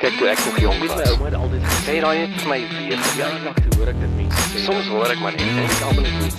Kyk 0.00 0.14
toe 0.16 0.30
ek 0.32 0.38
nog 0.46 0.58
jonk 0.62 0.84
was. 0.86 0.92
My 0.96 1.08
ouma 1.12 1.26
het 1.28 1.34
altyd 1.36 1.64
gesê 1.68 1.80
Sê 1.84 1.94
daai 2.00 2.18
het 2.22 2.36
vir 2.40 2.48
my 2.48 2.56
weer 2.72 3.00
ja, 3.18 3.26
nog 3.44 3.58
te 3.58 3.72
hoor 3.74 3.90
ek 3.92 3.98
dit 4.00 4.12
mense 4.16 4.44
sê. 4.48 4.62
Soms 4.64 4.86
hoor 4.88 5.10
ek 5.12 5.18
maar 5.20 5.34
net 5.36 5.42
en 5.44 5.58
ek 5.60 5.82
almal 5.90 6.06
net. 6.22 6.38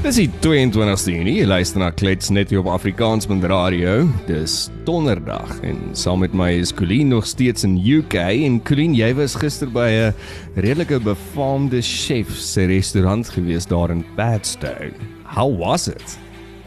Dis 0.00 0.16
die 0.18 0.24
22ste 0.42 1.12
Junie. 1.14 1.36
Jy 1.38 1.44
luister 1.46 1.84
na 1.84 1.92
Klets 1.94 2.32
net 2.34 2.50
hier 2.50 2.64
op 2.64 2.70
Afrikaans 2.72 3.28
met 3.30 3.46
radio. 3.46 4.08
Dis 4.26 4.56
donderdag 4.88 5.52
en 5.68 5.78
saam 5.94 6.24
met 6.24 6.34
my 6.34 6.48
is 6.58 6.72
Colleen 6.74 7.12
nog 7.14 7.28
steeds 7.30 7.62
in 7.68 7.76
UK 7.78 8.16
en 8.32 8.58
Colleen, 8.66 8.96
jy 8.98 9.12
was 9.20 9.36
gister 9.38 9.70
by 9.70 9.86
'n 10.08 10.58
redelike 10.58 10.98
befaamde 10.98 11.78
chef 11.86 12.34
se 12.34 12.66
restaurant 12.66 13.30
gewees 13.30 13.70
daar 13.70 13.94
in 13.94 14.02
Padstow. 14.16 14.90
How 15.22 15.46
was 15.46 15.86
it? 15.86 16.18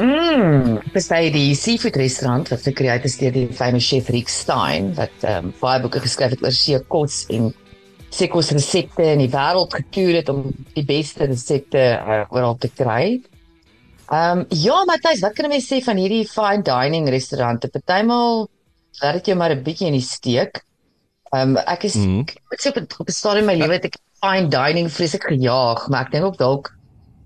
Mm, 0.02 0.80
dis 0.94 1.08
by 1.12 1.28
die 1.34 1.54
seafood 1.58 1.98
restaurant 2.02 2.50
wat 2.50 2.64
gekreëer 2.66 3.04
is 3.06 3.18
deur 3.20 3.34
die 3.36 3.48
famous 3.54 3.86
chef 3.86 4.08
Rick 4.10 4.30
Stein 4.32 4.94
wat 4.98 5.22
ehm 5.22 5.52
um, 5.52 5.54
baie 5.60 5.82
boeke 5.84 6.02
geskryf 6.02 6.34
het 6.34 6.42
oor 6.44 6.56
seekos 6.56 7.26
en 7.30 7.52
seekos 8.14 8.50
resepte 8.56 9.06
in 9.14 9.22
die 9.22 9.30
wêreld 9.34 9.74
getoer 9.78 10.16
het 10.22 10.30
om 10.34 10.48
die 10.74 10.86
beste 10.86 11.26
resepte 11.30 11.84
uh, 11.98 12.24
oral 12.34 12.58
te 12.58 12.70
kry. 12.74 13.22
Ehm 14.10 14.40
um, 14.40 14.46
ja, 14.50 14.84
Matthys, 14.90 15.22
wat 15.22 15.38
kan 15.38 15.50
mens 15.50 15.70
sê 15.70 15.80
van 15.86 15.98
hierdie 16.02 16.26
fine 16.30 16.66
dining 16.66 17.10
restaurante? 17.14 17.70
Partymal 17.70 18.48
laat 19.02 19.20
dit 19.20 19.28
jou 19.32 19.38
maar 19.38 19.54
'n 19.54 19.64
bietjie 19.64 19.88
in 19.88 20.00
die 20.00 20.08
steek. 20.10 20.64
Ehm 21.34 21.54
um, 21.54 21.58
ek 21.68 21.84
is 21.86 21.96
Mhm. 21.96 22.20
ek 22.22 22.42
moet 22.50 22.62
sê 22.62 22.70
op 22.70 22.78
'n 22.82 22.88
op 23.00 23.08
'n 23.10 23.12
stadium 23.22 23.50
in 23.50 23.58
my 23.58 23.58
lewe 23.62 23.74
het 23.78 23.86
ek 23.86 23.98
fine 24.24 24.50
dining 24.50 24.90
vreeslik 24.90 25.24
gejaag, 25.30 25.88
maar 25.90 26.06
ek 26.06 26.12
dink 26.12 26.26
ook 26.26 26.38
dalk 26.38 26.74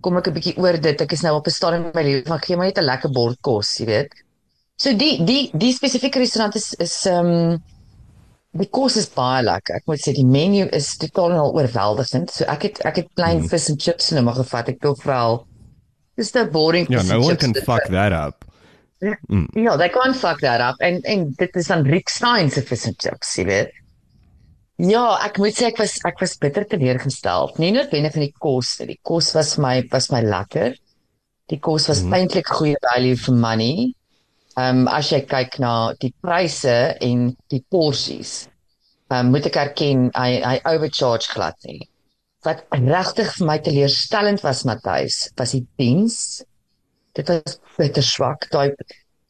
kom 0.02 0.18
ek 0.18 0.28
'n 0.28 0.34
bietjie 0.34 0.58
oor 0.58 0.78
dit. 0.78 1.02
Ek 1.02 1.12
is 1.12 1.22
nou 1.24 1.36
op 1.36 1.48
'n 1.48 1.52
stadium 1.52 1.86
in 1.86 1.92
my 1.96 2.04
lewe 2.04 2.24
van 2.28 2.40
gee 2.40 2.56
my 2.58 2.66
net 2.66 2.78
'n 2.78 2.84
lekker 2.86 3.12
bord 3.12 3.38
kos, 3.42 3.78
jy 3.80 3.86
weet. 3.86 4.12
So 4.78 4.94
die 4.94 5.24
die 5.26 5.50
die 5.54 5.74
spesifieke 5.74 6.20
restaurant 6.20 6.56
is 6.56 6.74
is 6.80 7.06
ehm 7.06 7.26
um, 7.26 7.64
die 8.58 8.70
kos 8.70 8.96
is 8.98 9.10
baie 9.10 9.44
lekker. 9.44 9.76
Ek 9.76 9.84
moet 9.88 10.00
sê 10.00 10.14
die 10.14 10.26
menu 10.26 10.68
is 10.72 10.98
totaal 10.98 11.32
en 11.32 11.38
al 11.38 11.54
oorweldigend. 11.54 12.32
So 12.32 12.46
ek 12.46 12.62
het 12.64 12.80
ek 12.86 12.96
het 12.96 13.08
klein 13.16 13.38
Mhm. 13.40 13.48
vis 13.48 13.70
en 13.70 13.78
chips 13.78 14.12
nou 14.12 14.24
maar 14.24 14.36
gevat. 14.36 14.70
Ek 14.70 14.80
dink 14.82 15.04
wel 15.04 15.46
dis 16.18 16.32
te 16.32 16.46
boring 16.46 16.88
Ja, 16.90 17.00
vis 17.00 17.10
no 17.10 17.20
one 17.20 17.36
can 17.38 17.54
fuck 17.54 17.86
that 17.90 18.12
up. 18.12 18.46
Ja, 19.54 19.78
they 19.78 19.90
can't 19.90 20.16
fuck 20.16 20.40
that 20.42 20.60
up. 20.62 20.80
En 20.82 21.02
en 21.02 21.34
dit 21.38 21.56
is 21.56 21.68
dan 21.68 21.84
Rick 21.86 22.10
Stein 22.10 22.50
se 22.50 22.62
vis 22.62 22.86
en 22.86 22.94
chips, 22.98 23.36
jy 23.36 23.46
weet. 23.46 23.72
Ja, 24.78 25.18
ek 25.26 25.40
moet 25.42 25.58
sê 25.58 25.72
ek 25.72 25.80
was 25.82 25.96
ek 26.06 26.20
was 26.22 26.36
bitter 26.38 26.66
teleurgestel. 26.70 27.50
Nie 27.58 27.72
noodwendig 27.74 28.14
van 28.14 28.26
die 28.28 28.34
kos 28.46 28.76
nie. 28.78 28.92
Die 28.92 29.00
kos 29.10 29.32
was 29.34 29.56
my 29.58 29.80
was 29.94 30.12
my 30.14 30.22
lekker. 30.22 30.76
Die 31.50 31.58
kos 31.58 31.88
was 31.90 32.04
mm. 32.06 32.14
eintlik 32.14 32.52
goeie 32.54 32.78
value 32.84 33.18
for 33.18 33.34
money. 33.34 33.88
Ehm 34.58 34.84
um, 34.84 34.92
as 34.92 35.10
jy 35.10 35.24
kyk 35.30 35.58
na 35.64 35.72
die 35.98 36.12
pryse 36.22 36.76
en 37.02 37.32
die 37.50 37.64
porsies. 37.74 38.36
Ehm 39.10 39.26
um, 39.26 39.34
moet 39.34 39.50
ek 39.50 39.58
erken 39.64 40.08
hy 40.14 40.30
hy 40.46 40.56
overcharge 40.76 41.34
glad 41.34 41.58
nie. 41.66 41.82
Wat 42.46 42.62
regtig 42.70 43.34
vir 43.40 43.50
my 43.50 43.58
teleurstellend 43.66 44.46
was, 44.46 44.62
Matthys, 44.70 45.24
was 45.42 45.58
die 45.58 45.66
diens. 45.82 46.20
Dit 47.18 47.34
was 47.34 47.58
bitter 47.80 48.06
swak. 48.06 48.46
Daai 48.54 48.78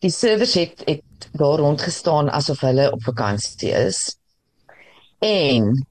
die 0.04 0.12
servers 0.12 0.60
het 0.60 0.84
het 0.92 1.32
daar 1.40 1.64
rond 1.64 1.82
gestaan 1.82 2.28
asof 2.30 2.68
hulle 2.68 2.92
op 2.92 3.08
vakansie 3.08 3.72
is. 3.72 4.18
En 5.20 5.88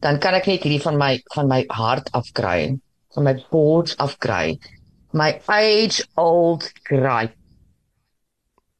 dan 0.00 0.18
kan 0.18 0.36
ek 0.38 0.46
net 0.46 0.66
hierdie 0.66 0.82
van 0.82 0.98
my 1.00 1.14
van 1.34 1.48
my 1.50 1.62
hart 1.72 2.10
afkry, 2.16 2.76
van 3.16 3.24
my 3.24 3.34
boards 3.50 3.96
afkry. 3.96 4.58
My 5.16 5.40
age 5.46 6.04
old 6.20 6.68
gripe. 6.84 7.34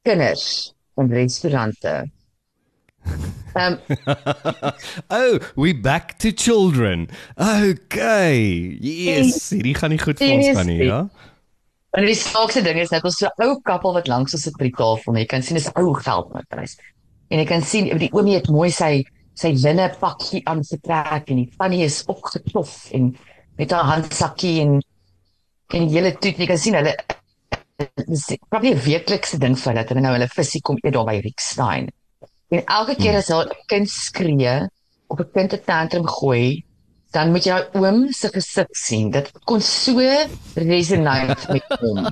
Kinders 0.04 0.74
in 0.96 1.08
restaurante. 1.08 2.10
Um, 3.56 3.78
oh, 5.10 5.38
we 5.56 5.72
back 5.72 6.18
to 6.18 6.30
children. 6.32 7.08
Okay. 7.36 8.76
Yes, 8.80 9.50
hierdie 9.50 9.74
gaan 9.74 9.90
nie 9.94 10.02
goed 10.02 10.20
vir 10.20 10.36
ons 10.36 10.52
gaan 10.52 10.68
nie, 10.68 10.84
ja. 10.86 11.00
En 11.96 12.04
die 12.04 12.14
snaakse 12.14 12.60
ding 12.62 12.78
is 12.78 12.92
net 12.92 13.06
ons 13.08 13.16
so 13.18 13.30
ou 13.42 13.56
kappel 13.64 13.96
wat 13.96 14.10
langs 14.10 14.36
ons 14.36 14.44
sit 14.44 14.56
by 14.60 14.68
die 14.68 14.76
tafel, 14.76 15.14
nee, 15.16 15.24
jy 15.24 15.30
kan 15.32 15.42
sien 15.42 15.56
dis 15.56 15.70
'n 15.72 15.80
ou 15.80 15.94
geldmaatprys. 15.96 16.76
En 17.32 17.40
jy 17.40 17.46
kan 17.48 17.64
sien 17.64 17.88
die 17.98 18.12
oomie 18.12 18.36
het 18.36 18.50
mooi 18.52 18.68
sy 18.70 19.06
sy 19.38 19.52
linne 19.54 19.86
pakkie 20.00 20.42
aangetrek 20.50 21.30
en 21.30 21.42
die 21.42 21.50
tannie 21.58 21.84
is 21.86 22.02
opgetof 22.10 22.90
en 22.96 23.12
met 23.58 23.74
haar 23.74 23.86
handsakkie 23.92 24.56
en 24.64 24.78
en 25.76 25.88
hele 25.92 26.14
toet, 26.16 26.38
jy 26.40 26.46
kan 26.48 26.60
sien 26.60 26.78
hulle 26.78 26.94
dis 28.08 28.24
probably 28.48 28.72
'n 28.74 28.80
weeklikse 28.86 29.38
ding 29.38 29.54
vir 29.54 29.70
hulle 29.70 29.82
dat 29.82 29.90
hulle 29.92 30.04
nou 30.04 30.14
hulle 30.16 30.28
visie 30.32 30.62
kom 30.64 30.78
eet 30.82 30.94
daar 30.96 31.06
by 31.06 31.18
Rick 31.26 31.42
Stein. 31.44 31.90
En 32.50 32.62
elke 32.78 32.96
keer 32.96 33.18
as 33.18 33.28
hulle 33.28 33.44
'n 33.44 33.66
kind 33.72 33.90
skree 33.90 34.54
of 35.10 35.20
'n 35.20 35.30
kind 35.34 35.52
'n 35.52 35.64
tantrum 35.66 36.06
gooi, 36.06 36.64
dan 37.12 37.30
moet 37.32 37.44
jy 37.46 37.52
daai 37.52 37.68
oom 37.80 38.00
se 38.12 38.28
gesig 38.32 38.72
sien. 38.72 39.10
Dit 39.10 39.30
kon 39.44 39.60
so 39.60 40.00
resonate 40.54 41.52
met 41.52 41.78
hom. 41.82 42.08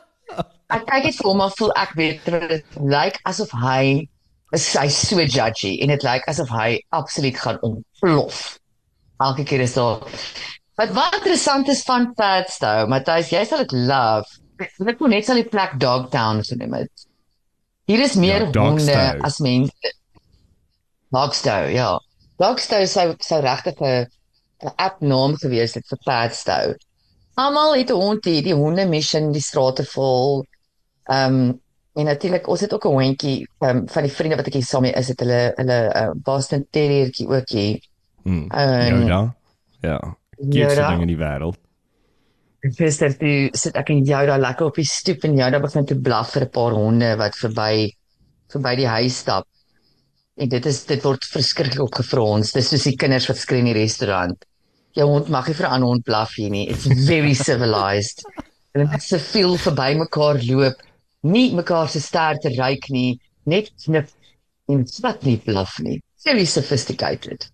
Ek 0.74 0.86
kyk 0.88 1.02
dit 1.04 1.16
vir 1.18 1.28
hom 1.28 1.36
maar 1.42 1.52
voel 1.58 1.72
ek 1.76 1.92
weet 2.00 2.24
dit 2.24 2.76
lyk 2.80 3.18
asof 3.28 3.50
hy 3.52 4.08
is 4.52 4.66
hy 4.76 4.88
so 4.88 5.20
judgy 5.20 5.76
en 5.82 5.92
dit 5.94 6.02
lyk 6.06 6.26
asof 6.28 6.50
hy 6.52 6.80
absoluut 6.90 7.38
gaan 7.44 7.60
ontplof. 7.62 8.58
Elke 9.22 9.44
keer 9.48 9.64
is 9.64 9.74
daar 9.78 10.02
Wat 10.80 10.92
wat 10.96 11.14
interessant 11.14 11.68
is 11.68 11.82
van 11.84 12.14
Padstow, 12.16 12.86
Matthys, 12.88 13.28
jy 13.30 13.42
sal 13.44 13.60
dit 13.66 13.74
love. 13.76 14.38
Ek 14.62 15.00
moet 15.02 15.12
net 15.12 15.26
sal 15.26 15.40
die 15.42 15.48
plek 15.48 15.74
Dogtown 15.80 16.40
so 16.46 16.56
noem 16.56 16.78
dit. 16.80 17.04
Hier 17.90 18.00
is 18.00 18.14
meer 18.16 18.46
Ja, 18.46 18.52
honde 18.56 19.00
as 19.26 19.36
mense. 19.44 19.92
Dogstow, 21.12 21.68
ja. 21.68 21.90
Dogstow 22.40 22.86
sou 22.88 23.12
sou 23.20 23.40
regtig 23.44 23.80
'n 23.80 24.06
'n 24.62 24.72
app 24.78 25.00
naam 25.00 25.36
gewees 25.36 25.74
het 25.74 25.86
vir 25.90 25.98
Padstow. 26.06 26.74
Almal 27.36 27.74
het 27.74 27.90
'n 27.90 28.00
hond 28.00 28.24
hier, 28.24 28.42
die 28.42 28.54
honde 28.54 28.86
mission 28.86 29.32
die 29.32 29.44
strate 29.44 29.84
vol. 29.84 30.46
Ehm 31.08 31.34
um, 31.34 31.61
en 31.94 32.04
natuurlik 32.04 32.46
ons 32.48 32.60
het 32.60 32.72
ook 32.72 32.84
'n 32.86 32.88
hondjie 32.88 33.48
um, 33.60 33.88
van 33.88 34.02
die 34.02 34.12
vriende 34.12 34.36
wat 34.36 34.46
ek 34.46 34.52
hier 34.54 34.64
saam 34.64 34.82
mee 34.82 34.92
is, 34.92 35.08
het 35.08 35.20
hulle 35.20 35.52
hulle 35.56 35.78
uh, 35.96 36.10
Boston 36.14 36.66
Terriertjie 36.70 37.28
ook 37.28 37.48
hier. 37.48 37.78
En- 38.24 39.00
Yoda. 39.00 39.34
Ja. 39.80 39.98
Cuteste 40.36 40.58
Yoda. 40.58 40.88
ding 40.90 41.00
in 41.02 41.08
die 41.08 41.16
wêreld. 41.18 41.58
Gister 42.62 43.10
toe 43.18 43.48
sit 43.58 43.74
ek 43.76 43.88
en 43.90 44.04
jou 44.06 44.26
daar 44.26 44.38
lekker 44.38 44.66
op 44.66 44.76
die 44.78 44.86
stoep 44.86 45.24
en 45.26 45.34
jou 45.36 45.50
daar 45.50 45.60
begin 45.64 45.84
te 45.84 45.96
blaf 45.98 46.30
vir 46.32 46.42
'n 46.44 46.50
paar 46.50 46.72
honde 46.72 47.16
wat 47.16 47.34
verby 47.36 47.90
verby 48.52 48.76
die 48.76 48.86
huis 48.86 49.16
stap. 49.18 49.46
En 50.36 50.48
dit 50.48 50.66
is 50.66 50.84
dit 50.84 51.02
word 51.02 51.24
verskriklik 51.24 51.80
opgefrons. 51.82 52.52
Dis 52.52 52.68
soos 52.68 52.84
die 52.84 52.96
kinders 52.96 53.26
wat 53.28 53.36
skree 53.36 53.58
in 53.58 53.64
die 53.64 53.72
restaurant. 53.80 54.44
Jou 54.92 55.06
hond 55.08 55.28
mag 55.28 55.46
nie 55.48 55.54
vir 55.54 55.66
'n 55.66 55.72
ander 55.72 55.88
hond 55.88 56.04
blaf 56.04 56.34
hier 56.36 56.50
nie. 56.50 56.68
It's 56.68 56.86
very 56.86 57.34
civilized. 57.34 58.22
Hulle 58.72 58.86
moet 58.90 59.02
se 59.02 59.18
veel 59.18 59.56
verby 59.56 59.94
mekaar 59.98 60.38
loop, 60.44 60.74
nie 61.22 61.52
mekaar 61.54 61.88
se 61.88 62.00
stert 62.00 62.42
te 62.42 62.50
ruik 62.56 62.88
nie, 62.90 63.20
net 63.46 63.70
knip 63.84 64.08
en 64.68 64.84
wat 65.02 65.22
nie 65.26 65.36
blaf 65.38 65.78
nie. 65.82 66.00
Very 66.24 66.44
sophisticated. 66.46 67.48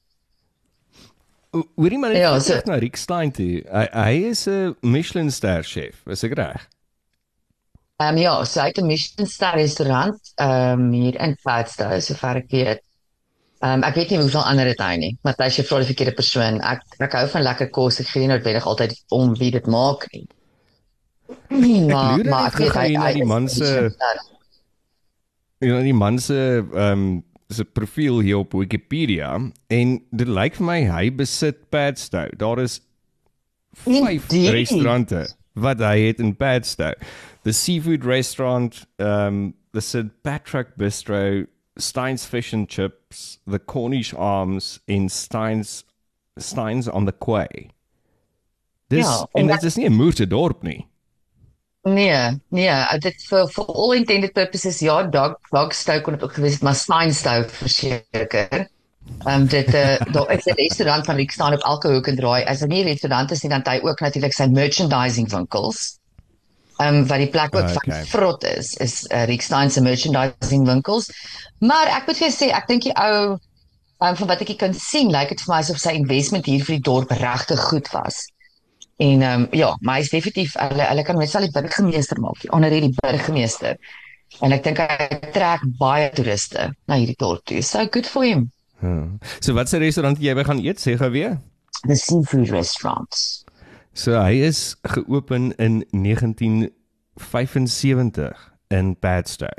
Hoorie 1.76 1.98
maar 1.98 2.12
net 2.12 2.20
Ja, 2.20 2.38
so- 2.38 2.54
so, 2.54 2.60
na 2.66 2.76
Rick 2.78 2.96
Stein 2.96 3.30
toe. 3.32 3.62
Hy, 3.72 3.86
hy 3.92 4.12
is 4.30 4.46
'n 4.46 4.76
Michelin 4.82 5.30
ster 5.30 5.62
chef, 5.64 6.02
is 6.06 6.24
ek 6.24 6.34
reg? 6.36 6.66
Ehm 8.00 8.14
um, 8.14 8.18
ja, 8.22 8.44
sy 8.44 8.66
het 8.68 8.78
'n 8.78 8.86
Michelin 8.86 9.26
ster 9.26 9.54
restaurant 9.56 10.20
ehm 10.36 10.80
um, 10.80 10.92
hier 10.92 11.16
in 11.20 11.36
Padstow, 11.42 12.00
sover 12.00 12.36
ek 12.36 12.50
weet. 12.50 12.80
Ehm 13.62 13.72
um, 13.80 13.82
ek 13.82 13.94
weet 13.94 14.10
nie 14.10 14.18
hoeveel 14.20 14.44
ander 14.44 14.64
dit 14.66 14.78
hy 14.78 14.96
nie, 14.96 15.18
maar 15.24 15.34
hy 15.38 15.48
sê 15.50 15.64
vir 15.66 15.78
die 15.82 15.88
verkeerde 15.94 16.14
persoon. 16.14 16.60
Ek 16.60 16.82
ek 17.00 17.12
hou 17.12 17.26
van 17.28 17.42
lekker 17.42 17.70
kos. 17.70 18.00
Ek 18.00 18.06
gee 18.06 18.20
nie 18.20 18.28
noodwendig 18.28 18.66
altyd 18.66 18.94
om 19.10 19.34
wie 19.34 19.50
dit 19.50 19.66
maak 19.66 20.06
nie. 20.12 20.28
Maar 21.86 22.16
loer 22.18 22.24
net 22.24 22.54
gou 22.72 22.84
hier 22.86 22.98
na 22.98 23.12
die 23.12 23.24
man 23.24 23.48
se- 23.48 23.90
know 25.58 25.82
die 25.82 25.94
man 25.94 26.18
se 26.18 26.64
ehm 26.72 26.92
um, 26.92 27.24
se 27.50 27.64
profiel 27.64 28.18
hier 28.20 28.38
op 28.38 28.52
Wikipedia 28.52 29.30
en 29.72 29.94
dit 30.10 30.28
lyk 30.28 30.54
vir 30.58 30.66
my 30.66 30.82
hy 30.84 31.10
besit 31.16 31.70
Padstow. 31.72 32.28
Daar 32.36 32.58
is 32.60 32.80
vyf 33.84 34.26
restaurante 34.52 35.22
wat 35.54 35.80
hy 35.80 35.94
het 36.06 36.20
in 36.20 36.34
Padstow. 36.36 36.92
The 37.44 37.52
Seafood 37.52 38.04
Restaurant, 38.04 38.86
um 38.98 39.54
the 39.72 39.80
St 39.80 40.10
Patrick 40.22 40.76
Bistro, 40.76 41.46
Stein's 41.78 42.24
Fish 42.26 42.52
and 42.52 42.68
Chips, 42.68 43.38
the 43.46 43.58
Cornish 43.58 44.12
Arms 44.14 44.80
in 44.86 45.08
Stein's 45.08 45.84
Stein's 46.38 46.88
on 46.88 47.06
the 47.06 47.12
Quay. 47.12 47.70
Dis 48.88 49.06
Ja, 49.06 49.26
en 49.32 49.40
en 49.40 49.46
dit 49.54 49.62
is 49.64 49.76
nie 49.76 49.88
'n 49.88 49.92
moordedorp 49.96 50.62
nie. 50.62 50.86
Nee, 51.88 52.40
nee, 52.54 52.72
dit 53.04 53.22
vir 53.28 53.46
vir 53.54 53.68
all 53.74 53.94
intended 53.96 54.34
purposes 54.36 54.80
ja, 54.84 54.96
dog 55.14 55.36
dogstow 55.52 56.00
kon 56.04 56.16
dit 56.16 56.24
ook 56.26 56.34
gewees 56.38 56.58
het, 56.58 56.64
maar 56.66 56.76
Steinstow 56.78 57.46
verseker. 57.60 58.66
Ehm 59.24 59.34
um, 59.34 59.46
dit 59.48 59.68
uh, 59.74 59.96
daar 60.14 60.32
is 60.34 60.44
'n 60.44 60.58
restaurant 60.58 61.06
van 61.06 61.16
Rick 61.16 61.30
staan 61.32 61.54
op 61.54 61.64
elke 61.64 61.92
hoek 61.92 62.06
en 62.06 62.16
draai. 62.16 62.44
As 62.44 62.60
hy 62.60 62.66
nie 62.66 62.82
'n 62.82 62.90
restaurant 62.92 63.30
is 63.30 63.42
nie, 63.42 63.50
dan 63.50 63.64
het 63.64 63.68
hy 63.68 63.78
ook 63.88 64.00
natuurlik 64.00 64.32
sy 64.32 64.46
merchandising 64.46 65.30
winkels. 65.30 65.98
Ehm 66.78 66.94
um, 66.94 67.06
wat 67.06 67.18
die 67.18 67.30
plek 67.30 67.54
ook 67.54 67.62
Ah, 67.62 67.74
van 67.78 67.92
okay. 67.92 68.04
vrot 68.04 68.44
is, 68.44 68.74
is 68.74 69.04
uh, 69.10 69.24
Rick 69.24 69.42
Stein 69.42 69.70
se 69.70 69.80
merchandising 69.80 70.66
winkels. 70.66 71.10
Maar 71.58 71.86
ek 71.86 72.06
moet 72.06 72.16
vir 72.16 72.28
jou 72.28 72.36
sê, 72.36 72.52
ek 72.54 72.66
dink 72.68 72.82
die 72.82 72.96
ou 72.96 73.38
Um, 73.98 74.14
van 74.14 74.28
wat 74.30 74.42
ek 74.44 74.52
kan 74.60 74.74
sien, 74.78 75.08
lyk 75.10 75.32
dit 75.32 75.40
vir 75.42 75.50
my 75.50 75.56
asof 75.58 75.80
sy 75.82 75.90
investment 75.98 76.46
hier 76.46 76.62
vir 76.62 76.76
die 76.76 76.84
dorp 76.86 77.10
regtig 77.18 77.62
goed 77.66 77.88
was. 77.90 78.28
En 78.98 79.22
ehm 79.22 79.42
um, 79.42 79.48
ja, 79.54 79.76
maar 79.80 79.96
hy's 80.00 80.10
definitief 80.10 80.56
hulle 80.58 80.82
hulle 80.82 81.02
kan 81.06 81.18
net 81.18 81.30
sal 81.30 81.42
die 81.46 81.52
burgemeester 81.54 82.18
maak, 82.20 82.40
die 82.42 82.50
onder 82.50 82.70
hierdie 82.74 82.94
burgemeester. 82.98 83.78
En 84.42 84.52
ek 84.52 84.64
dink 84.66 84.78
hy 84.82 85.06
trek 85.34 85.60
baie 85.78 86.10
toeriste 86.14 86.74
na 86.90 86.94
hierdie 86.98 87.16
dorp 87.18 87.44
toe. 87.46 87.62
So 87.62 87.86
good 87.86 88.06
for 88.10 88.24
him. 88.26 88.50
Hmm. 88.82 89.18
So 89.38 89.54
wat 89.54 89.68
se 89.70 89.78
restaurant 89.78 90.18
jy 90.22 90.34
by 90.34 90.44
gaan 90.48 90.58
eet, 90.64 90.78
sê 90.82 90.96
gou 90.98 91.10
weer? 91.14 91.38
The 91.86 91.96
seafood 91.98 92.50
restaurants. 92.50 93.44
So 93.94 94.18
hy 94.18 94.34
is 94.46 94.76
geopen 94.82 95.52
in 95.62 95.84
1975 95.94 98.50
in 98.74 98.96
Padstow. 98.98 99.54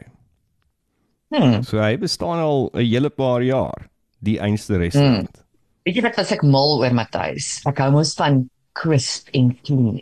Hmm. 1.32 1.64
So 1.64 1.80
hy 1.80 1.96
bestaan 2.02 2.40
al 2.44 2.70
'n 2.74 2.86
hele 2.86 3.10
paar 3.10 3.42
jaar, 3.42 3.90
die 4.20 4.40
einste 4.40 4.78
restaurant. 4.78 5.32
Mm. 5.32 5.44
Weet 5.86 5.96
jy 5.96 6.02
wat 6.02 6.16
was 6.18 6.32
ek 6.32 6.44
mal 6.44 6.80
oor 6.80 6.94
Matthys? 6.94 7.62
Ek 7.66 7.78
hou 7.80 7.92
mos 7.92 8.16
van 8.20 8.50
crisp 8.72 9.30
en 9.32 9.52
clean. 9.64 10.02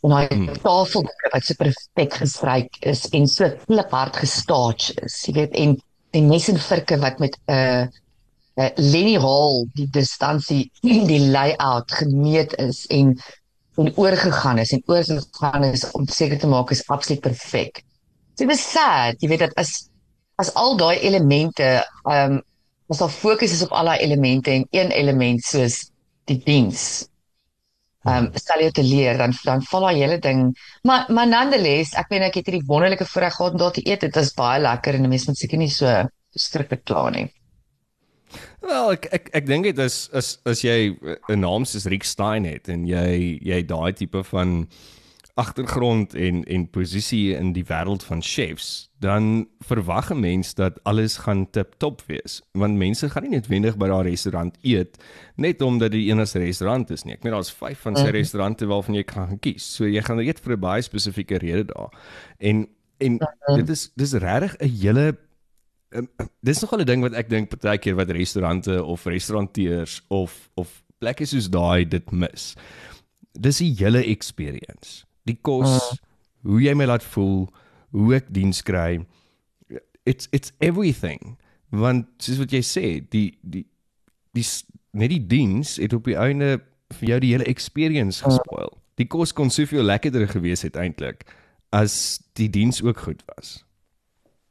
En 0.00 0.14
hy 0.16 0.26
Hmm. 0.26 0.48
mm. 0.48 0.60
tafel 0.64 1.04
wat 1.32 1.44
so 1.44 1.54
perfek 1.54 2.14
gestryk 2.22 2.76
is 2.80 3.08
en 3.12 3.26
so 3.28 3.50
kliphard 3.66 4.16
gestarch 4.16 4.92
is. 5.04 5.18
Jy 5.26 5.34
weet 5.34 5.58
en 5.60 5.76
die 6.16 6.22
mes 6.22 6.48
en 6.48 6.58
virke 6.58 6.98
wat 6.98 7.18
met 7.18 7.36
'n 7.46 7.52
uh, 7.52 7.84
uh, 8.56 8.70
Lenny 8.76 9.18
Hall 9.20 9.66
die 9.74 9.88
distansie 9.90 10.70
die 11.12 11.20
layout 11.30 11.92
gemeet 11.92 12.56
is 12.58 12.86
en 12.86 13.18
en 13.80 13.92
oorgegaan 13.96 14.58
is 14.58 14.72
en 14.72 14.82
oorgegaan 14.86 15.64
is 15.64 15.86
om 15.96 16.08
seker 16.08 16.38
te 16.38 16.46
maak 16.46 16.70
is 16.70 16.84
absoluut 16.88 17.20
perfek. 17.20 17.84
So 18.36 18.44
dit 18.44 18.56
is 18.56 18.64
sad, 18.72 19.20
jy 19.20 19.28
weet 19.28 19.46
dat 19.46 19.54
as 19.60 19.90
as 20.40 20.52
al 20.54 20.76
daai 20.76 20.98
elemente 20.98 21.84
ehm 22.08 22.40
um, 22.40 22.42
as 22.90 22.98
daar 22.98 23.12
fokus 23.12 23.52
is 23.52 23.62
op 23.62 23.72
al 23.76 23.92
daai 23.92 24.00
elemente 24.02 24.50
en 24.50 24.66
een 24.70 24.90
element 24.90 25.44
soos 25.44 25.90
die 26.26 26.40
diens 26.44 27.06
um, 28.08 28.30
stel 28.34 28.64
jou 28.64 28.70
te 28.72 28.84
leer 28.86 29.18
dan 29.18 29.34
dan 29.44 29.62
val 29.62 29.88
daai 29.88 30.00
hele 30.00 30.18
ding. 30.18 30.46
Maar 30.82 31.06
maar 31.08 31.28
nonetheless 31.28 31.96
ek 31.98 32.10
meen 32.10 32.22
ek 32.22 32.40
het 32.40 32.46
hierdie 32.48 32.66
wonderlike 32.66 33.06
voorreg 33.06 33.36
gehad 33.36 33.52
om 33.52 33.58
daar 33.58 33.76
te 33.76 33.84
eet. 33.86 34.00
Dit 34.00 34.16
was 34.16 34.32
baie 34.34 34.60
lekker 34.60 34.94
en 34.94 35.04
'n 35.04 35.08
mens 35.08 35.26
moet 35.26 35.38
seker 35.38 35.58
nie 35.58 35.70
so 35.70 35.86
verskriklik 36.32 36.84
kla 36.84 37.10
nie. 37.10 37.28
Wel, 38.60 38.92
ek 38.92 39.08
ek 39.12 39.30
ek 39.34 39.46
dink 39.46 39.64
dit 39.64 39.78
is 39.78 40.08
as 40.12 40.38
as 40.46 40.62
jy 40.62 40.94
'n 41.28 41.40
naam 41.40 41.64
soos 41.64 41.86
Rick 41.86 42.04
Stein 42.04 42.44
het 42.44 42.68
en 42.68 42.86
jy 42.86 43.38
jy 43.42 43.62
daai 43.66 43.92
tipe 43.92 44.22
van 44.24 44.68
agtergrond 45.40 46.14
en 46.14 46.42
en 46.44 46.66
posisie 46.70 47.34
in 47.36 47.52
die 47.56 47.64
wêreld 47.64 48.02
van 48.04 48.20
chefs, 48.22 48.90
dan 49.00 49.48
verwag 49.64 50.10
'n 50.12 50.20
mens 50.20 50.54
dat 50.54 50.78
alles 50.84 51.16
gaan 51.24 51.46
tip-top 51.50 52.02
wees, 52.06 52.42
want 52.52 52.76
mense 52.76 53.08
gaan 53.10 53.22
nie 53.22 53.30
noodwendig 53.38 53.76
by 53.76 53.86
daardie 53.88 54.10
restaurant 54.10 54.56
eet 54.62 54.98
net 55.36 55.62
omdat 55.62 55.90
dit 55.92 56.00
die 56.00 56.10
enigste 56.12 56.38
restaurant 56.38 56.90
is 56.90 57.04
nie. 57.04 57.14
Ek 57.14 57.22
meen 57.24 57.32
daar's 57.32 57.50
5 57.52 57.78
van 57.78 57.96
sy 57.96 58.02
Mhm. 58.02 58.12
restaurante 58.12 58.66
waarvan 58.66 58.94
jy 58.94 59.02
kan 59.04 59.38
kies. 59.38 59.64
So 59.74 59.84
jy 59.84 60.02
gaan 60.02 60.18
eet 60.20 60.40
vir 60.40 60.52
'n 60.56 60.60
baie 60.60 60.82
spesifieke 60.82 61.38
rede 61.38 61.64
daar. 61.64 61.90
En 62.38 62.68
en 63.00 63.18
dit 63.56 63.68
is 63.68 63.90
dis 63.96 64.12
regtig 64.12 64.56
'n 64.60 64.68
hele 64.68 65.16
um, 65.92 66.08
dis 66.42 66.60
nog 66.60 66.72
'n 66.74 66.84
ding 66.84 67.02
wat 67.02 67.14
ek 67.14 67.28
dink 67.28 67.48
partykeer 67.48 67.94
wat 67.96 68.10
restaurante 68.10 68.84
of 68.84 69.04
restauranteurs 69.06 70.02
of 70.08 70.50
of 70.56 70.82
plekke 70.98 71.24
soos 71.26 71.48
daai 71.48 71.88
dit 71.88 72.10
mis. 72.12 72.54
Dis 73.40 73.58
die 73.58 73.74
hele 73.78 74.04
experience. 74.04 75.04
Die 75.28 75.38
kos, 75.42 76.00
hoe 76.46 76.60
jy 76.62 76.74
my 76.74 76.88
laat 76.88 77.04
voel, 77.14 77.48
hoe 77.96 78.14
ek 78.16 78.30
diens 78.34 78.62
kry. 78.66 79.00
It's 80.08 80.28
it's 80.32 80.52
everything. 80.58 81.36
Want 81.70 82.08
soos 82.22 82.40
wat 82.42 82.54
jy 82.54 82.62
sê, 82.66 82.86
die 83.12 83.30
die 83.42 83.66
die 84.36 84.46
net 84.96 85.12
die 85.12 85.22
diens 85.26 85.76
het 85.78 85.94
op 85.94 86.08
die 86.08 86.18
einde 86.18 86.58
vir 86.98 87.14
jou 87.14 87.18
die 87.22 87.32
hele 87.34 87.46
experience 87.50 88.24
gespoil. 88.24 88.72
Die 88.98 89.06
kos 89.08 89.32
kon 89.36 89.52
soveel 89.52 89.86
lekkerder 89.86 90.26
gewees 90.28 90.64
het 90.66 90.78
eintlik 90.78 91.26
as 91.74 92.20
die 92.38 92.50
diens 92.50 92.82
ook 92.82 92.98
goed 92.98 93.22
was. 93.36 93.60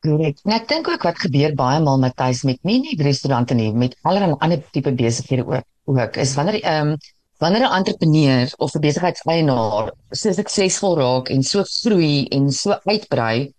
Korrek. 0.05 0.39
En 0.47 0.55
ek 0.55 0.69
dink 0.71 0.87
ook 0.87 1.03
wat 1.03 1.19
gebeur 1.19 1.55
baie 1.59 1.79
maal 1.83 1.99
Matthys 1.99 2.45
met 2.47 2.61
nie 2.67 2.79
net 2.85 3.01
restaurante 3.03 3.55
nie, 3.57 3.71
met 3.75 3.97
allerlei 4.07 4.37
ander 4.39 4.61
tipe 4.71 4.93
besighede 4.95 5.43
ook, 5.43 5.65
ook 5.91 6.19
is 6.23 6.35
wanneer 6.39 6.61
ehm 6.61 6.93
um, 6.93 6.99
wanneer 7.39 7.65
'n 7.67 7.75
entrepreneur 7.79 8.53
of 8.57 8.75
'n 8.75 8.79
besigheidseienaar 8.79 9.93
so 10.11 10.31
suksesvol 10.31 10.97
raak 10.97 11.29
en 11.29 11.43
so 11.43 11.63
groei 11.63 12.27
en 12.27 12.51
so 12.51 12.75
uitbrei, 12.83 13.53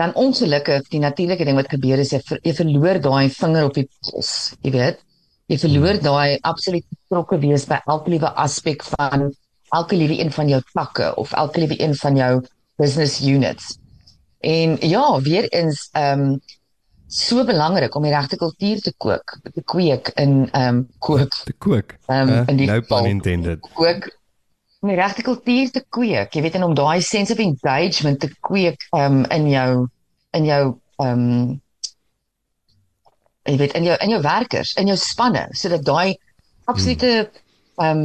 dan 0.00 0.14
ongelukkig 0.14 0.88
die 0.88 1.00
natuurlike 1.00 1.44
ding 1.44 1.56
wat 1.56 1.68
gebeur 1.68 1.98
is 1.98 2.12
jy, 2.14 2.20
ver, 2.24 2.38
jy 2.42 2.54
verloor 2.54 3.00
daai 3.04 3.28
vinger 3.28 3.64
op 3.64 3.74
die 3.74 3.88
puls, 4.00 4.54
jy 4.64 4.72
weet. 4.76 5.02
Jy 5.50 5.58
verloor 5.58 5.98
daai 6.00 6.38
absoluut 6.46 6.86
betrokke 6.94 7.38
wees 7.42 7.66
by 7.66 7.80
elke 7.86 8.10
liewe 8.10 8.30
aspek 8.44 8.84
van 8.94 9.28
elke 9.76 9.96
liewe 9.96 10.16
een 10.20 10.32
van 10.32 10.48
jou 10.48 10.60
takke 10.72 11.14
of 11.16 11.32
elke 11.32 11.60
liewe 11.60 11.76
een 11.82 11.94
van 11.94 12.16
jou 12.16 12.32
business 12.80 13.20
units. 13.20 13.76
En 14.40 14.78
ja, 14.80 15.20
weer 15.20 15.48
eens 15.52 15.88
ehm 15.92 16.20
um, 16.20 16.40
so 17.10 17.42
belangrik 17.44 17.94
om 17.98 18.04
die 18.06 18.12
regte 18.14 18.36
kultuur 18.38 18.80
te 18.84 18.92
kook, 19.02 19.32
te 19.54 19.62
kweek 19.66 20.12
in 20.22 20.34
ehm 20.54 20.76
um, 20.76 20.80
kook, 21.02 21.34
Te 21.44 21.52
kook. 21.58 21.96
ehm 22.06 22.28
um, 22.28 22.34
Eh, 22.36 22.44
in 22.52 22.56
die 22.60 22.66
no 22.70 22.78
geval, 22.80 23.02
pun 23.02 23.10
intended. 23.10 23.60
kook 23.74 24.06
om 24.80 24.88
die 24.88 24.96
regte 24.96 25.22
kultuur 25.26 25.70
te 25.74 25.82
kweek. 25.92 26.32
Jy 26.34 26.42
weet 26.46 26.54
en 26.60 26.62
om 26.68 26.74
daai 26.78 27.02
sense 27.02 27.32
of 27.34 27.38
engagement 27.42 28.20
te 28.22 28.30
kweek 28.46 28.86
ehm 28.94 29.18
um, 29.20 29.24
in 29.38 29.48
jou 29.50 29.88
in 30.38 30.44
jou 30.46 30.62
ehm 31.02 31.26
um, 31.26 31.60
jy 33.48 33.56
weet 33.58 33.74
in 33.78 33.84
jou 33.88 33.96
in 34.04 34.10
jou 34.14 34.20
werkers, 34.22 34.72
in 34.78 34.86
jou 34.92 34.96
spanne 35.00 35.46
sodat 35.52 35.84
daai 35.86 36.14
absolute 36.70 37.10
ehm 37.80 37.86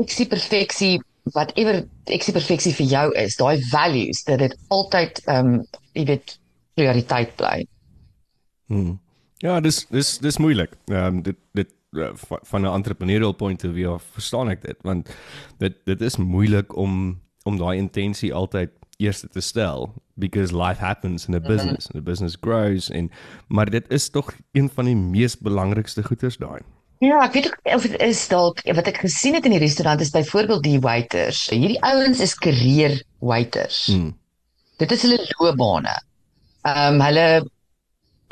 eksie 0.00 0.26
perfeksie 0.30 1.00
whatever 1.34 1.82
eksie 2.06 2.32
perfeksie 2.32 2.72
vir 2.78 2.86
jou 2.86 3.06
is, 3.20 3.34
daai 3.36 3.58
values 3.72 4.22
dat 4.24 4.38
dit 4.46 4.54
altyd 4.68 5.20
ehm 5.26 5.54
um, 5.58 5.60
jy 5.98 6.04
weet 6.14 6.36
prioriteit 6.78 7.34
bly. 7.36 7.66
Hmm. 8.70 8.98
Ja, 9.42 9.58
dis 9.60 9.86
dis 9.90 10.18
dis 10.22 10.38
moeilik. 10.38 10.76
Ehm 10.92 11.06
um, 11.06 11.22
dit 11.26 11.36
dit 11.58 11.70
uh, 11.98 12.10
van- 12.14 12.62
'n 12.62 12.74
entrepreneurial 12.74 13.32
point 13.32 13.64
of 13.64 13.72
view 13.74 13.92
af 13.92 14.04
verstaan 14.12 14.50
ek 14.50 14.62
dit 14.62 14.76
want 14.82 15.08
dit 15.58 15.74
dit 15.84 16.00
is 16.00 16.16
moeilik 16.16 16.76
om 16.76 17.18
om 17.44 17.56
daai 17.58 17.78
intensie 17.78 18.34
altyd 18.34 18.70
eers 19.00 19.24
te 19.32 19.40
stel 19.40 19.88
because 20.14 20.52
life 20.52 20.80
happens 20.84 21.26
in 21.26 21.34
a 21.34 21.40
business 21.40 21.86
and 21.88 21.94
the 21.96 22.02
business 22.10 22.36
grows 22.40 22.90
en 22.90 23.10
maar 23.48 23.70
dit 23.70 23.84
is 23.90 24.10
tog 24.10 24.30
een 24.52 24.68
van 24.74 24.84
die 24.84 24.96
mees 24.96 25.38
belangrikste 25.38 26.02
goeders 26.04 26.36
daai. 26.36 26.60
Ja, 27.00 27.22
ek 27.24 27.32
weet 27.32 27.46
ook 27.48 27.74
of 27.74 27.82
dit 27.88 28.00
is 28.04 28.28
dalk 28.28 28.60
wat 28.76 28.86
ek 28.86 29.00
gesien 29.00 29.34
het 29.34 29.44
in 29.48 29.54
die 29.56 29.62
restaurant 29.62 30.00
is 30.04 30.10
byvoorbeeld 30.12 30.62
die 30.62 30.80
waiters. 30.80 31.46
Hierdie 31.48 31.80
ouens 31.82 32.20
is 32.20 32.34
career 32.36 33.02
waiters. 33.18 33.86
Hmm. 33.86 34.12
Dit 34.76 34.92
is 34.92 35.02
hulle 35.02 35.18
loopbane. 35.38 35.96
Ehm 36.68 36.94
um, 36.94 37.00
hulle 37.00 37.26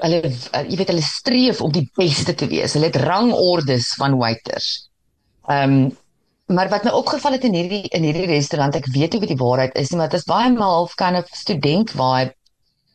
hulle 0.02 0.20
uh, 0.30 0.62
jy 0.68 0.76
weet 0.80 0.88
hulle 0.92 1.02
streef 1.02 1.60
om 1.64 1.72
die 1.72 1.86
beste 1.98 2.34
te 2.34 2.46
wees. 2.50 2.74
Hulle 2.76 2.90
het 2.90 3.00
rangordes 3.02 3.94
van 4.00 4.18
waiters. 4.18 4.88
Ehm 5.48 5.78
um, 5.78 5.96
maar 6.48 6.70
wat 6.72 6.84
my 6.84 6.90
opgeval 6.96 7.32
het 7.36 7.42
in 7.44 7.52
hierdie 7.52 7.88
in 7.92 8.02
hierdie 8.08 8.24
restaurant, 8.30 8.74
ek 8.74 8.86
weet 8.94 9.12
nie 9.12 9.20
wat 9.20 9.28
die 9.28 9.36
waarheid 9.42 9.74
is 9.76 9.90
nie, 9.90 9.98
maar 10.00 10.08
dit 10.08 10.18
is 10.20 10.24
baie 10.24 10.48
maal 10.54 10.74
half 10.78 10.94
kind 10.96 11.16
of 11.18 11.26
student 11.36 11.90
vibe. 11.92 12.32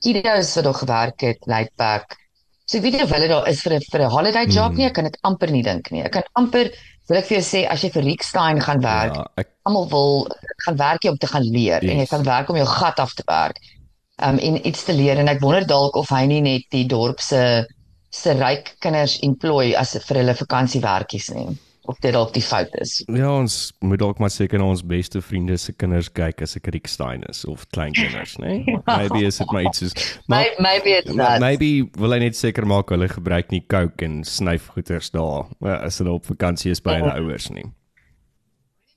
Kiddos 0.02 0.56
wat 0.58 0.64
daar 0.66 0.80
gewerk 0.80 1.22
het, 1.22 1.46
laid 1.46 1.70
back. 1.78 2.18
So 2.66 2.78
ek 2.80 2.84
weet 2.88 2.98
nie 2.98 3.04
of 3.04 3.12
hulle 3.14 3.28
daar 3.30 3.48
is 3.52 3.62
vir 3.62 3.74
'n 3.78 3.82
vir 3.92 4.02
'n 4.02 4.10
holiday 4.10 4.46
job 4.48 4.72
Hmm. 4.72 4.78
nie, 4.78 4.86
ek 4.88 4.94
kan 4.96 5.04
dit 5.04 5.18
amper 5.22 5.52
nie 5.52 5.62
dink 5.64 5.92
nie. 5.92 6.02
Ek 6.02 6.12
kan 6.12 6.24
amper 6.34 6.72
wil 7.10 7.18
ek 7.18 7.26
vir 7.26 7.38
jou 7.38 7.44
sê 7.46 7.68
as 7.70 7.82
jy 7.84 7.90
vir 7.92 8.04
Rick 8.04 8.24
Stein 8.24 8.60
gaan 8.62 8.82
werk, 8.82 9.16
Ja, 9.16 9.28
ek 9.38 9.50
almal 9.66 9.88
wil 9.90 10.28
gaan 10.66 10.78
werk 10.78 11.04
om 11.04 11.18
te 11.18 11.28
gaan 11.28 11.44
leer 11.44 11.84
yes. 11.84 11.92
en 11.92 11.98
jy 12.00 12.06
gaan 12.08 12.24
werk 12.24 12.50
om 12.50 12.56
jou 12.56 12.66
gat 12.66 13.00
af 13.00 13.14
te 13.14 13.24
werk. 13.28 13.60
Um 14.22 14.38
en 14.38 14.60
iets 14.68 14.84
te 14.86 14.94
leer 14.94 15.18
en 15.18 15.28
ek 15.32 15.42
wonder 15.42 15.66
dalk 15.68 15.96
of 15.98 16.10
hy 16.14 16.26
nie 16.30 16.42
net 16.46 16.68
die 16.72 16.86
dorp 16.86 17.20
se 17.24 17.66
se 18.14 18.34
ryk 18.38 18.76
kinders 18.80 19.18
employ 19.26 19.74
as 19.74 19.96
vir 20.06 20.20
hulle 20.22 20.36
vakansiewerkies 20.38 21.32
nie. 21.34 21.48
Of 21.90 21.98
dit 22.00 22.14
dalk 22.16 22.30
die 22.32 22.44
fout 22.46 22.72
is. 22.80 23.02
ja, 23.12 23.28
ons 23.28 23.74
moet 23.84 24.00
dalk 24.00 24.20
maar 24.22 24.30
seker 24.32 24.62
na 24.62 24.70
ons 24.72 24.86
beste 24.88 25.20
vriende 25.20 25.58
se 25.60 25.74
kinders 25.76 26.08
kyk 26.16 26.42
as 26.46 26.56
ek 26.56 26.70
Rick 26.72 26.88
Stein 26.88 27.26
is 27.28 27.42
of 27.44 27.66
kleinkinders, 27.76 28.38
né? 28.40 28.54
Nee? 28.64 28.78
Maybe 28.88 29.26
is 29.28 29.42
dit 29.42 29.52
maar 29.52 29.66
iets 29.68 29.82
soos 29.84 29.94
maar 30.28 30.46
Maybe, 30.46 30.62
maybe 30.62 30.90
it's 31.02 31.16
that. 31.18 31.42
Maybe 31.42 31.90
wil 32.00 32.16
hy 32.16 32.22
net 32.24 32.38
seker 32.40 32.64
maak 32.70 32.94
hulle 32.94 33.10
gebruik 33.12 33.52
nie 33.52 33.66
coke 33.68 34.06
en 34.06 34.22
snyfgoeders 34.24 35.12
daar 35.12 35.50
eh, 35.66 35.80
as 35.90 35.98
hulle 36.00 36.14
op 36.16 36.30
vakansie 36.30 36.72
is 36.72 36.80
by 36.80 37.02
hulle 37.02 37.18
ouers 37.20 37.50
nie. 37.52 37.66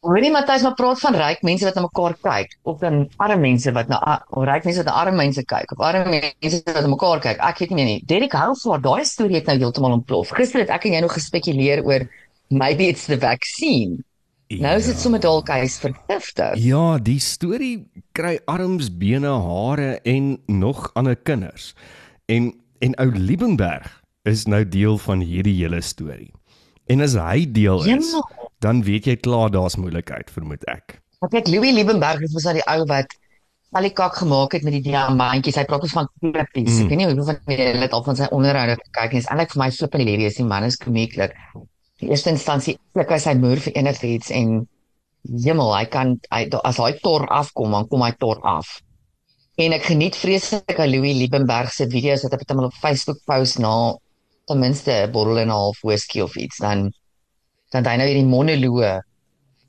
Hoorie 0.07 0.31
Matthys, 0.31 0.63
maar 0.63 0.77
praat 0.79 1.01
van 1.03 1.17
ryk 1.19 1.41
mense 1.47 1.67
wat 1.67 1.75
na 1.75 1.83
mekaar 1.83 2.15
kyk 2.23 2.53
of 2.71 2.79
dan 2.83 3.01
arme 3.23 3.41
mense 3.43 3.73
wat 3.75 3.89
na 3.91 3.99
ryk 4.47 4.65
mense 4.69 4.79
wat 4.83 4.87
na 4.91 4.95
arme 5.03 5.17
mense 5.19 5.43
kyk 5.51 5.73
of 5.75 5.83
arme 5.83 6.21
mense 6.41 6.61
wat 6.65 6.83
na 6.85 6.91
mekaar 6.93 7.23
kyk. 7.25 7.41
Ek 7.43 7.59
weet 7.63 7.73
nie 7.75 7.79
meer 7.81 7.89
nie. 7.91 8.03
Derek 8.07 8.37
Housewaard, 8.39 8.85
daai 8.87 9.05
storie 9.09 9.41
het 9.41 9.51
nou 9.51 9.57
heeltemal 9.65 9.97
ontplof. 9.99 10.31
Gister 10.39 10.63
het 10.63 10.71
ek 10.71 10.87
en 10.87 10.95
jy 10.97 11.01
nog 11.05 11.17
gespekuleer 11.19 11.83
oor 11.87 12.07
maybe 12.55 12.87
it's 12.93 13.07
the 13.11 13.19
vaccine. 13.19 13.99
Nou 14.63 14.77
is 14.79 14.87
dit 14.87 15.01
sommer 15.03 15.19
dalk 15.19 15.49
hy's 15.51 15.81
vergiftig. 15.83 16.55
Ja, 16.63 16.99
die 17.03 17.19
storie 17.19 17.81
kry 18.15 18.37
arms, 18.47 18.93
bene, 18.95 19.33
hare 19.43 19.97
en 20.07 20.37
nog 20.47 20.93
ander 20.95 21.17
kinders. 21.19 21.73
En 22.31 22.53
en 22.85 22.95
ou 23.03 23.11
Liebenberg 23.11 23.89
is 24.29 24.45
nou 24.47 24.63
deel 24.69 24.99
van 25.03 25.23
hierdie 25.25 25.57
hele 25.63 25.81
storie. 25.83 26.31
En 26.87 27.01
as 27.03 27.17
hy 27.19 27.47
deel 27.51 27.83
is, 27.97 28.13
Ja. 28.13 28.46
Dan 28.67 28.83
weet 28.87 29.07
jy 29.07 29.17
klaar 29.23 29.53
daar's 29.55 29.79
moeilikheid, 29.79 30.33
vermoed 30.35 30.65
ek. 30.71 30.99
Maar 31.23 31.33
kyk 31.33 31.49
Louis 31.53 31.75
Liebenberg 31.77 32.25
is 32.27 32.35
mos 32.35 32.47
nou 32.49 32.57
die 32.59 32.67
ou 32.73 32.83
wat 32.91 33.15
al 33.77 33.87
die 33.87 33.95
kak 33.95 34.17
gemaak 34.21 34.55
het 34.57 34.65
met 34.67 34.77
die 34.79 34.85
diamantjies. 34.89 35.59
Hy 35.61 35.65
praat 35.69 35.85
ons 35.85 35.95
van 35.97 36.09
klippies. 36.23 36.79
Mm. 36.79 36.85
Ek 36.85 36.91
weet 36.93 37.01
nie 37.01 37.09
hoeveel 37.11 37.29
van 37.29 37.61
julle 37.61 37.85
het 37.85 37.97
al 37.97 38.05
van 38.07 38.19
sy 38.19 38.29
onderhoude 38.35 38.77
gekyk 38.81 39.15
nie. 39.15 39.23
Is 39.23 39.29
eintlik 39.31 39.53
vir 39.53 39.63
my 39.63 39.69
flippend 39.75 40.05
hilarious. 40.05 40.39
Die 40.39 40.49
man 40.49 40.67
is 40.69 40.79
komieklik. 40.81 41.37
In 42.03 42.13
eerste 42.13 42.33
instansie 42.33 42.77
klik 42.97 43.13
hy 43.13 43.21
sy 43.23 43.37
muur 43.41 43.63
vir 43.65 43.77
enigiets 43.81 44.33
en 44.37 44.57
hemel, 45.45 45.73
hy 45.75 45.87
kan 45.91 46.17
hy 46.31 46.43
as 46.69 46.81
hy 46.83 46.93
tor 47.03 47.27
afkom, 47.35 47.75
dan 47.75 47.89
kom 47.91 48.05
hy 48.05 48.13
tor 48.21 48.43
af. 48.47 48.77
En 49.61 49.73
ek 49.73 49.89
geniet 49.89 50.19
vreeslik 50.21 50.77
aan 50.77 50.93
Louis 50.93 51.17
Liebenberg 51.17 51.73
se 51.73 51.89
video's 51.91 52.27
wat 52.27 52.37
hy 52.37 52.43
partymal 52.43 52.69
op 52.69 52.77
Facebook 52.83 53.23
post 53.29 53.61
na 53.63 53.73
ten 54.47 54.61
minste 54.63 54.93
'n 54.93 55.13
bottel 55.13 55.41
en 55.43 55.49
'n 55.49 55.57
half 55.57 55.81
whisky 55.83 56.21
of 56.21 56.37
iets 56.37 56.61
dan 56.61 56.93
dan 57.73 57.83
het 57.83 57.93
hy 57.93 57.97
nou 58.01 58.09
hierdie 58.11 58.31
monoloë 58.31 58.93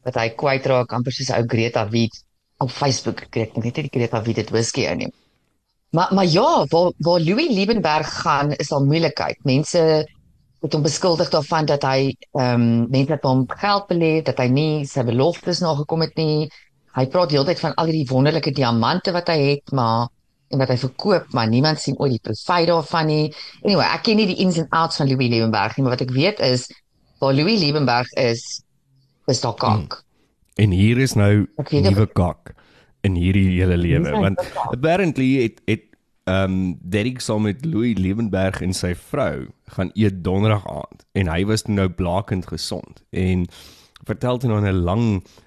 wat 0.07 0.19
hy 0.21 0.27
kwytraak 0.39 0.93
amper 0.95 1.15
soos 1.15 1.31
ou 1.35 1.43
Greta 1.51 1.85
Wit 1.91 2.23
op 2.63 2.71
Facebook 2.73 3.25
kyk 3.33 3.57
net 3.57 3.65
nie 3.65 3.87
die 3.87 3.93
Greta 3.93 4.21
Wit 4.25 4.41
dit 4.41 4.53
whisky 4.53 4.87
inneem. 4.89 5.13
Maar 5.95 6.13
maar 6.13 6.25
ja, 6.25 6.65
waar 6.69 6.91
waar 6.97 7.19
Louis 7.19 7.49
Liebenberg 7.49 8.09
gaan 8.21 8.51
is 8.51 8.71
al 8.71 8.85
moeilikheid. 8.85 9.37
Mense 9.43 9.81
het 10.61 10.73
hom 10.73 10.83
beskuldig 10.83 11.29
daarvan 11.29 11.65
dat 11.65 11.83
hy 11.83 12.13
ehm 12.33 12.61
um, 12.61 12.87
mense 12.89 13.13
het 13.13 13.23
hom 13.23 13.45
geld 13.47 13.87
belê, 13.91 14.13
dat 14.23 14.39
hy 14.41 14.47
nie 14.51 14.85
sy 14.85 15.03
beloftes 15.07 15.61
nagekom 15.63 16.01
het 16.01 16.15
nie. 16.17 16.49
Hy 16.97 17.05
praat 17.13 17.31
heeltyd 17.31 17.59
van 17.61 17.75
al 17.77 17.91
hierdie 17.91 18.09
wonderlike 18.09 18.51
diamante 18.51 19.13
wat 19.13 19.29
hy 19.29 19.37
het, 19.51 19.71
maar 19.71 20.07
en 20.49 20.61
wat 20.63 20.71
hy 20.71 20.77
verkoop, 20.81 21.31
maar 21.35 21.47
niemand 21.51 21.79
sien 21.79 21.97
ooit 21.99 22.15
die 22.15 22.23
profit 22.23 22.67
daarvan 22.67 23.07
nie. 23.11 23.23
Anyway, 23.63 23.85
ek 23.85 24.05
ken 24.07 24.19
nie 24.19 24.27
die 24.31 24.39
ins 24.43 24.57
and 24.61 24.71
outs 24.71 24.99
van 24.99 25.09
Louis 25.09 25.29
Liebenberg 25.29 25.75
nie, 25.77 25.85
maar 25.85 25.97
wat 25.97 26.05
ek 26.07 26.13
weet 26.15 26.39
is 26.39 26.67
waar 27.19 27.33
Louis 27.33 27.59
Liebenberg 27.61 28.11
is, 28.13 28.61
is 29.25 29.41
daar 29.41 29.53
kak. 29.53 30.03
En 30.55 30.71
hier 30.71 30.97
is 30.97 31.13
nou 31.13 31.47
nuwe 31.69 32.07
kak 32.13 32.53
in 33.05 33.15
hierdie 33.15 33.49
hele 33.59 33.77
lewe 33.77 34.09
is 34.09 34.19
want 34.19 34.41
apparently 34.71 35.29
het 35.43 35.61
het 35.65 35.85
ehm 36.27 36.51
um, 36.51 36.79
Derek 36.81 37.21
saam 37.23 37.45
met 37.47 37.65
Louis 37.65 37.95
Liebenberg 37.97 38.59
en 38.61 38.73
sy 38.75 38.91
vrou 38.99 39.47
gaan 39.75 39.91
eet 39.93 40.23
donderdag 40.25 40.65
aand 40.67 41.05
en 41.15 41.29
hy 41.31 41.45
was 41.47 41.63
nou 41.69 41.87
blakend 41.89 42.49
gesond 42.51 43.03
en 43.15 43.45
vertel 44.09 44.41
toe 44.41 44.49
nou 44.51 44.59
'n 44.59 44.83
lang 44.89 45.05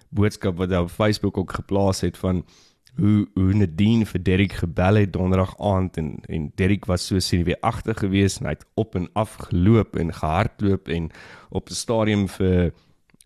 boodskap 0.08 0.56
wat 0.56 0.70
hy 0.70 0.80
op 0.86 0.90
Facebook 0.90 1.38
ook 1.38 1.52
geplaas 1.52 2.00
het 2.00 2.16
van 2.16 2.44
hoe 2.96 3.28
hoe 3.34 3.54
Nadine 3.54 4.06
vir 4.06 4.22
Derek 4.22 4.52
gebel 4.52 4.94
het 4.94 5.12
donderdag 5.12 5.54
aand 5.58 5.96
en 5.96 6.14
en 6.28 6.52
Derek 6.54 6.84
was 6.84 7.06
so 7.06 7.18
senuweeagtig 7.18 7.98
geweest 7.98 8.40
en 8.40 8.46
hy 8.50 8.54
het 8.56 8.66
op 8.74 8.94
en 8.94 9.08
af 9.12 9.36
geloop 9.48 9.96
en 9.96 10.12
gehardloop 10.14 10.88
en 10.88 11.10
op 11.50 11.70
'n 11.70 11.74
stadium 11.74 12.28
vir 12.28 12.72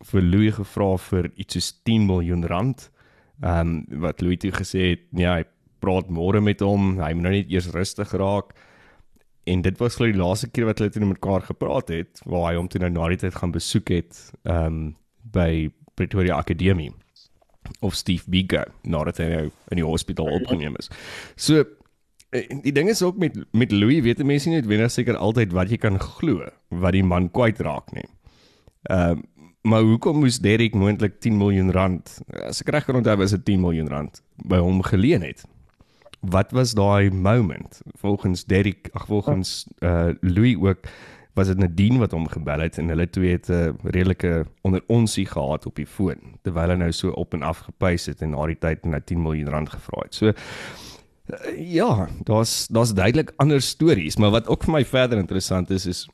vir 0.05 0.23
Louis 0.23 0.55
gevra 0.55 0.97
vir 0.97 1.31
iets 1.35 1.55
soos 1.55 1.73
10 1.83 2.07
miljoen 2.07 2.47
rand. 2.47 2.91
Ehm 3.41 3.85
um, 3.91 4.01
wat 4.01 4.21
Louis 4.21 4.39
toe 4.39 4.53
gesê 4.53 4.81
het, 4.91 5.01
ja, 5.11 5.37
hy 5.37 5.45
praat 5.79 6.09
môre 6.09 6.41
met 6.41 6.61
hom, 6.61 6.99
hy 7.01 7.13
moet 7.13 7.23
nou 7.23 7.33
net 7.33 7.51
eers 7.51 7.71
rustig 7.71 8.13
raak. 8.13 8.55
En 9.45 9.63
dit 9.63 9.79
was 9.79 9.95
glo 9.95 10.07
die 10.07 10.21
laaste 10.21 10.49
keer 10.51 10.65
wat 10.65 10.79
hulle 10.79 10.91
toe 10.91 11.05
mekaar 11.05 11.43
gepraat 11.43 11.89
het, 11.89 12.21
waar 12.25 12.51
hy 12.51 12.57
hom 12.57 12.69
toe 12.69 12.81
nou 12.81 12.91
na 12.91 13.09
die 13.09 13.17
tyd 13.17 13.35
gaan 13.35 13.53
besoek 13.53 13.89
het 13.89 14.31
ehm 14.43 14.67
um, 14.67 14.97
by 15.33 15.71
Pretoria 15.95 16.37
Akademie 16.37 16.93
of 17.81 17.97
Steve 17.99 18.25
Biko 18.31 18.65
nadat 18.83 19.21
hy 19.23 19.31
nou 19.31 19.47
in 19.73 19.81
die 19.81 19.87
hospitaal 19.87 20.31
opgeneem 20.41 20.77
is. 20.81 20.91
So 21.37 21.65
eh, 22.35 22.49
die 22.65 22.73
ding 22.75 22.91
is 22.93 23.03
ook 23.03 23.19
met 23.21 23.37
met 23.53 23.73
Louis 23.73 24.03
weet 24.05 24.23
mense 24.25 24.49
nie 24.49 24.61
noodwendig 24.61 24.93
seker 24.95 25.17
altyd 25.17 25.55
wat 25.57 25.73
jy 25.73 25.81
kan 25.83 26.01
glo 26.01 26.49
wat 26.69 26.97
die 26.97 27.05
man 27.05 27.31
kwyt 27.31 27.63
raak 27.65 27.93
nie. 27.97 28.09
Ehm 28.91 29.19
um, 29.19 29.31
maar 29.65 29.81
hoekom 29.81 30.19
moes 30.21 30.43
Derek 30.45 30.75
moontlik 30.77 31.15
10 31.25 31.39
miljoen 31.41 31.71
rand 31.73 32.11
as 32.45 32.61
ek 32.61 32.69
reg 32.75 32.85
kan 32.85 32.99
onthou 32.99 33.15
was 33.17 33.33
dit 33.33 33.45
10 33.55 33.63
miljoen 33.63 33.89
rand 33.89 34.21
by 34.45 34.59
hom 34.61 34.83
geleen 34.85 35.25
het? 35.25 35.41
Wat 36.21 36.53
was 36.53 36.75
daai 36.77 37.09
moment? 37.11 37.81
Volgens 38.01 38.45
Derek, 38.45 38.91
ag 38.93 39.07
volgens 39.09 39.65
uh 39.81 40.13
Louis 40.21 40.57
ook 40.61 40.85
was 41.35 41.51
dit 41.51 41.59
Nadine 41.59 41.99
wat 41.99 42.15
hom 42.15 42.29
gebel 42.31 42.63
het 42.63 42.79
en 42.79 42.89
hulle 42.89 43.07
twee 43.11 43.33
het 43.33 43.49
'n 43.49 43.53
uh, 43.53 43.75
redelike 43.83 44.47
onder 44.63 44.83
onsie 44.87 45.27
gehad 45.27 45.67
op 45.67 45.75
die 45.77 45.87
foon 45.87 46.39
terwyl 46.43 46.71
hy 46.71 46.77
nou 46.77 46.93
so 46.93 47.11
op 47.11 47.35
en 47.35 47.43
af 47.43 47.59
gepuis 47.59 48.07
het 48.07 48.23
en 48.23 48.31
na 48.31 48.47
die 48.47 48.59
tyd 48.59 48.85
nou 48.85 49.01
10 49.01 49.23
miljoen 49.23 49.49
rand 49.49 49.69
gevra 49.69 50.03
het. 50.03 50.15
So 50.15 50.27
uh, 50.27 51.73
ja, 51.73 52.09
daar's 52.23 52.67
daar's 52.67 52.95
duidelik 52.95 53.33
ander 53.37 53.61
stories, 53.61 54.17
maar 54.17 54.31
wat 54.31 54.49
ook 54.49 54.65
vir 54.65 54.73
my 54.73 54.85
verder 54.85 55.19
interessant 55.19 55.71
is 55.71 55.87
is 55.87 56.09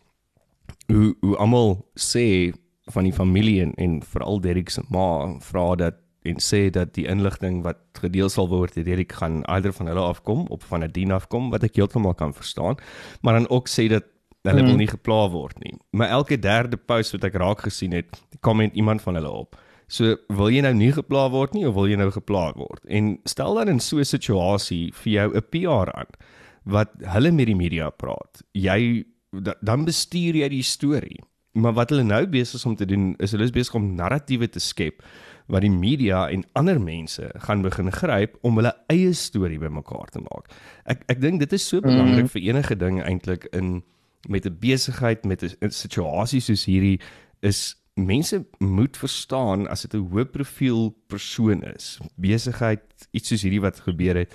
hoe 0.86 1.16
hoe 1.20 1.36
almal 1.36 1.86
sê 1.94 2.52
van 2.90 3.04
die 3.04 3.12
familie 3.12 3.62
en, 3.62 3.74
en 3.74 4.02
veral 4.02 4.40
Derek 4.40 4.70
se 4.70 4.82
ma 4.88 5.38
vra 5.40 5.74
dat 5.74 5.94
en 6.22 6.36
sê 6.44 6.68
dat 6.70 6.94
die 6.94 7.06
inligting 7.08 7.62
wat 7.62 7.78
gedeel 8.00 8.28
sal 8.28 8.48
word 8.48 8.74
deur 8.74 8.84
Derek 8.84 9.12
gaan 9.12 9.42
eider 9.44 9.72
van 9.72 9.86
hulle 9.86 10.00
afkom 10.00 10.46
op 10.48 10.62
van 10.68 10.80
Nadine 10.84 11.14
afkom 11.16 11.50
wat 11.50 11.64
ek 11.64 11.76
heeltemal 11.80 12.14
kan 12.14 12.34
verstaan 12.36 12.76
maar 13.20 13.38
dan 13.38 13.48
ook 13.48 13.68
sê 13.68 13.88
dat 13.88 14.04
hulle 14.48 14.62
mm. 14.62 14.68
wil 14.70 14.80
nie 14.80 14.90
gepla 14.90 15.22
word 15.32 15.58
nie 15.64 15.74
maar 15.90 16.14
elke 16.20 16.38
derde 16.38 16.76
post 16.76 17.16
wat 17.16 17.26
ek 17.28 17.38
raak 17.42 17.66
gesien 17.66 17.96
het 17.96 18.22
komment 18.40 18.74
iemand 18.74 19.02
van 19.02 19.18
hulle 19.20 19.30
op 19.42 19.58
so 19.90 20.16
wil 20.28 20.50
jy 20.50 20.62
nou 20.64 20.74
nie 20.74 20.92
gepla 20.96 21.28
word 21.30 21.54
nie 21.56 21.66
of 21.68 21.74
wil 21.74 21.88
jy 21.90 21.98
nou 22.00 22.10
gepla 22.14 22.50
word 22.56 22.84
en 22.88 23.16
stel 23.28 23.58
dan 23.58 23.68
in 23.76 23.80
so 23.80 23.98
'n 23.98 24.04
situasie 24.04 24.92
vir 25.02 25.12
jou 25.12 25.28
'n 25.34 25.48
PR 25.50 25.90
aan 25.94 26.12
wat 26.64 26.90
hulle 27.16 27.32
met 27.32 27.46
die 27.46 27.56
media 27.56 27.90
praat 27.90 28.42
jy 28.52 29.04
da, 29.32 29.54
dan 29.62 29.84
bestuur 29.84 30.34
jy 30.34 30.48
die 30.48 30.62
storie 30.62 31.20
Maar 31.52 31.72
wat 31.72 31.90
hulle 31.90 32.02
nou 32.06 32.26
besig 32.30 32.54
is 32.54 32.64
om 32.64 32.76
te 32.76 32.86
doen, 32.86 33.14
is 33.18 33.32
hulle 33.34 33.44
is 33.44 33.54
besig 33.54 33.74
om 33.74 33.94
narratiewe 33.98 34.48
te 34.48 34.62
skep 34.62 35.02
wat 35.50 35.64
die 35.64 35.72
media 35.72 36.28
en 36.30 36.44
ander 36.54 36.78
mense 36.78 37.26
gaan 37.46 37.64
begin 37.64 37.90
gryp 37.90 38.36
om 38.46 38.60
hulle 38.60 38.70
eie 38.92 39.10
storie 39.18 39.58
bymekaar 39.58 40.12
te 40.14 40.22
maak. 40.22 40.52
Ek 40.86 41.02
ek 41.10 41.18
dink 41.22 41.42
dit 41.42 41.56
is 41.58 41.66
so 41.66 41.82
belangrik 41.82 42.28
mm. 42.28 42.32
vir 42.36 42.44
enige 42.52 42.76
ding 42.78 43.00
eintlik 43.02 43.48
in 43.50 43.80
met 44.28 44.46
'n 44.46 44.56
besigheid 44.58 45.24
met 45.24 45.42
'n 45.42 45.70
situasie 45.70 46.40
soos 46.40 46.64
hierdie 46.64 47.00
is 47.40 47.76
mense 47.94 48.46
moet 48.58 48.96
verstaan 48.96 49.68
as 49.68 49.82
dit 49.82 49.94
'n 49.94 50.08
hoë 50.10 50.24
profiel 50.24 50.96
persoon 51.06 51.62
is, 51.62 51.98
besigheid 52.16 52.82
iets 53.10 53.28
soos 53.28 53.42
hierdie 53.42 53.60
wat 53.60 53.80
gebeur 53.80 54.16
het 54.16 54.34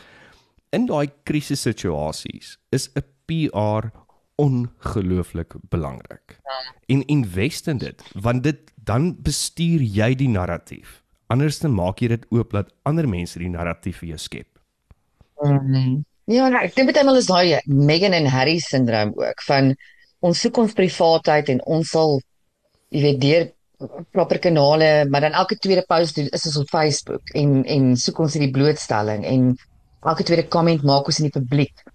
in 0.75 0.87
daai 0.89 1.07
krisissituasies 1.23 2.57
is 2.69 2.89
'n 2.95 3.05
PR 3.25 3.91
ongelooflik 4.35 5.55
belangrik. 5.69 6.39
En 6.85 7.05
invest 7.05 7.67
in 7.67 7.77
dit 7.77 8.03
want 8.13 8.43
dit 8.43 8.71
dan 8.75 9.15
bestuur 9.21 9.81
jy 9.81 10.15
die 10.15 10.29
narratief. 10.29 11.03
Anders 11.27 11.59
dan 11.59 11.73
maak 11.73 11.99
jy 11.99 12.07
dit 12.07 12.25
oop 12.29 12.51
dat 12.51 12.73
ander 12.83 13.07
mense 13.09 13.39
die 13.39 13.49
narratief 13.49 13.97
vir 13.97 14.07
jou 14.07 14.17
skep. 14.17 14.59
Mm. 15.41 16.03
Ja, 16.25 16.47
nou, 16.49 16.57
ek 16.65 16.73
dink 16.73 16.89
baie 16.89 17.05
maal 17.05 17.19
is 17.19 17.27
daai 17.29 17.59
Meghan 17.69 18.15
en 18.17 18.25
Harry 18.33 18.55
syndroom 18.63 19.11
ook 19.19 19.43
van 19.45 19.75
ons 20.25 20.39
soek 20.41 20.57
ons 20.57 20.73
privaatheid 20.73 21.51
en 21.53 21.59
ons 21.75 21.91
sal 21.95 22.15
jy 22.89 23.01
weet 23.03 23.19
deur 23.21 23.45
proper 24.15 24.39
kanale, 24.41 24.87
maar 25.11 25.21
dan 25.21 25.37
elke 25.37 25.57
tweede 25.61 25.83
post 25.85 26.17
doen 26.17 26.31
is 26.33 26.47
ons 26.49 26.57
op 26.63 26.71
Facebook 26.71 27.29
en 27.37 27.59
en 27.75 27.91
soek 27.99 28.23
ons 28.25 28.37
hierdie 28.37 28.53
blootstelling 28.55 29.25
en 29.29 29.51
elke 30.01 30.25
tweede 30.25 30.47
comment 30.49 30.87
maak 30.89 31.11
ons 31.11 31.21
in 31.21 31.29
die 31.29 31.35
publiek. 31.35 31.85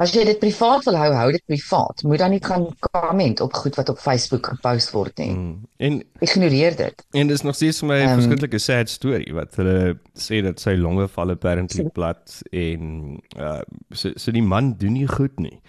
As 0.00 0.14
jy 0.16 0.22
dit 0.24 0.38
privaat 0.40 0.84
wil 0.88 0.96
hou, 0.96 1.10
hou 1.12 1.26
dit 1.34 1.42
privaat. 1.50 2.02
Moet 2.08 2.18
dan 2.22 2.30
nie 2.32 2.40
gaan 2.44 2.62
comment 2.80 3.40
op 3.44 3.52
goed 3.52 3.74
wat 3.76 3.88
op 3.92 3.98
Facebook 4.00 4.46
gepost 4.54 4.94
word 4.96 5.18
nie. 5.20 5.30
Mm. 5.34 5.58
En 5.76 5.98
Ignoreer 6.24 6.76
dit. 6.76 7.04
en 7.12 7.28
dis 7.28 7.42
nog 7.44 7.54
steeds 7.54 7.78
vir 7.82 7.88
my 7.88 7.98
'n 7.98 8.02
Ehm. 8.02 8.08
um, 8.12 8.20
verskriklike 8.20 8.58
sad 8.58 8.88
story 8.88 9.28
wat 9.32 9.54
hulle 9.56 9.98
sê 10.16 10.40
dat 10.42 10.60
sy 10.60 10.70
longe 10.76 11.08
val 11.08 11.30
apparently 11.30 11.84
plat 11.92 12.42
en 12.52 13.18
uh 13.36 13.60
so 13.92 14.10
so 14.16 14.32
die 14.32 14.42
man 14.42 14.74
doen 14.78 14.92
nie 14.92 15.06
goed 15.06 15.38
nie. 15.38 15.60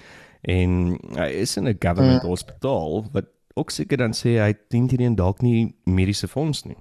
En 0.44 0.98
hy 1.18 1.30
is 1.42 1.58
in 1.58 1.68
'n 1.68 1.76
government 1.80 2.24
Mm. 2.24 2.30
hospitaal 2.30 3.06
wat 3.12 3.26
ook 3.56 3.70
seker 3.72 3.98
dan 3.98 4.12
sê 4.14 4.40
hy 4.40 4.54
dien 4.70 4.88
teen 4.88 5.16
dalk 5.16 5.42
nie 5.42 5.76
mediese 5.86 6.28
fonds 6.28 6.64
nie. 6.64 6.78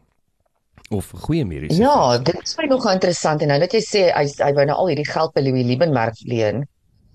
Of 0.91 1.11
goeie 1.11 1.45
mediese 1.45 1.81
Ja, 1.83 2.19
dit 2.19 2.41
is 2.43 2.57
my 2.57 2.65
nog 2.67 2.93
interessant 2.93 3.43
en 3.43 3.49
nou 3.49 3.59
dat 3.61 3.73
jy 3.73 3.81
sê 3.81 4.13
hy 4.15 4.25
hy 4.45 4.53
wou 4.55 4.65
nou 4.67 4.77
al 4.77 4.87
hierdie 4.89 5.11
geld 5.13 5.33
by 5.35 5.41
Louis 5.41 5.65
Liebenberg 5.67 6.15
leen, 6.25 6.67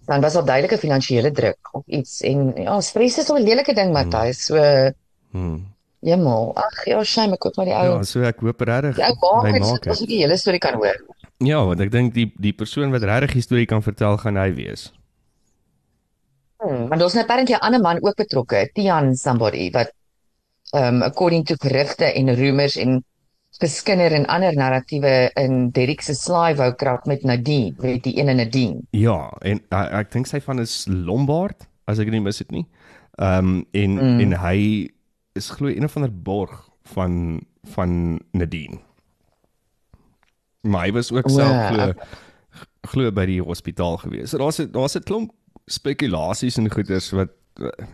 dan 0.05 0.21
was 0.21 0.33
daar 0.33 0.45
duidelike 0.45 0.77
finansiële 0.77 1.31
druk 1.31 1.69
of 1.74 1.83
iets 1.88 2.21
en 2.21 2.53
ja, 2.55 2.79
stres 2.81 3.17
is 3.17 3.29
'n 3.29 3.43
lelike 3.43 3.74
ding, 3.74 3.93
Matthys. 3.93 4.45
So 4.45 4.55
Hmm. 5.31 5.65
Jemal, 6.00 6.51
ag 6.55 6.85
ja, 6.85 7.03
shame 7.03 7.33
ek 7.33 7.43
hoop 7.43 7.55
maar 7.57 7.65
die 7.65 7.74
ou 7.75 7.85
Ja, 7.97 8.03
so 8.03 8.21
ek 8.21 8.39
hoop 8.39 8.62
regtig 8.62 8.97
hy 8.97 9.09
maak 9.59 9.83
dat 9.83 9.88
ons 9.88 10.00
dit. 10.00 10.07
die 10.07 10.17
hele 10.21 10.38
storie 10.38 10.59
kan 10.59 10.74
hoor. 10.74 10.95
Ja, 11.39 11.65
want 11.65 11.79
ek 11.81 11.91
dink 11.91 12.13
die 12.13 12.31
die 12.39 12.53
persoon 12.53 12.91
wat 12.91 13.03
regtig 13.03 13.33
die 13.33 13.41
storie 13.41 13.65
kan 13.65 13.81
vertel 13.83 14.17
gaan 14.17 14.38
hy 14.38 14.53
wees. 14.53 14.91
Hmm, 16.62 16.88
want 16.88 17.00
daar's 17.01 17.13
nou 17.13 17.24
apparently 17.24 17.55
'n 17.55 17.59
ander 17.67 17.81
man 17.81 18.00
ook 18.01 18.15
betrokke, 18.15 18.69
Tian 18.74 19.15
somebody 19.15 19.69
wat 19.71 19.91
um 20.74 21.01
according 21.03 21.43
to 21.45 21.55
gerugte 21.59 22.05
en 22.05 22.33
rumors 22.35 22.75
en 22.75 23.03
geskinder 23.59 24.12
en 24.12 24.25
ander 24.27 24.53
narratiewe 24.55 25.31
in 25.35 25.69
Derek 25.71 26.01
se 26.01 26.13
slaai 26.13 26.55
wou 26.55 26.71
krap 26.74 27.05
met 27.05 27.24
Nadine, 27.24 27.74
weet 27.79 28.03
die 28.03 28.15
ene 28.19 28.33
Nadine. 28.33 28.81
Ja, 28.91 29.29
en 29.41 29.62
uh, 29.71 29.85
ek 30.00 30.12
dink 30.12 30.27
sy 30.27 30.39
van 30.41 30.59
is 30.59 30.85
Lombard 30.89 31.67
as 31.88 32.00
ek 32.00 32.05
dit 32.09 32.13
nie 32.17 32.25
mis 32.25 32.39
het 32.39 32.51
nie. 32.51 32.65
Ehm 33.17 33.38
um, 33.47 33.65
en 33.71 33.95
Mm. 33.95 34.19
en 34.19 34.33
hy 34.41 34.89
is 35.35 35.50
glo 35.50 35.67
een 35.67 35.83
of 35.83 35.95
ander 35.95 36.12
borg 36.12 36.69
van 36.83 37.41
van 37.63 38.19
Nadine. 38.31 38.79
Maar 40.62 40.85
hy 40.88 40.91
was 40.91 41.12
ook 41.12 41.25
O, 41.25 41.29
self 41.29 41.67
glo 41.71 41.93
glo 42.85 43.12
by 43.12 43.25
die 43.25 43.41
hospitaal 43.41 43.97
gewees. 43.97 44.29
So 44.29 44.38
daar's 44.38 44.57
daar's 44.57 44.95
'n 44.95 45.03
klomp 45.03 45.31
spekulasies 45.67 46.57
en 46.57 46.69
goeters 46.71 47.12
wat 47.12 47.29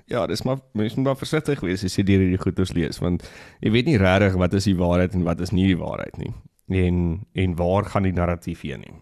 ja, 0.05 0.25
dis 0.27 0.41
maar 0.41 0.57
mens 0.71 0.95
moet 0.95 1.05
maar 1.05 1.17
versigtig 1.17 1.59
wees 1.59 1.83
as 1.85 1.97
jy 1.97 2.05
deur 2.07 2.23
hierdie 2.23 2.41
goeters 2.41 2.73
lees 2.73 2.99
want 3.01 3.25
jy 3.61 3.71
weet 3.75 3.89
nie 3.89 3.99
regtig 4.01 4.37
wat 4.41 4.53
is 4.57 4.67
die 4.69 4.77
waarheid 4.77 5.13
en 5.17 5.25
wat 5.27 5.41
is 5.41 5.53
nie 5.53 5.67
die 5.69 5.77
waarheid 5.77 6.17
nie. 6.17 6.33
En 6.71 7.25
en 7.33 7.55
waar 7.59 7.85
gaan 7.85 8.07
die 8.07 8.15
narratief 8.15 8.61
heen 8.61 8.85
nie. 8.85 8.95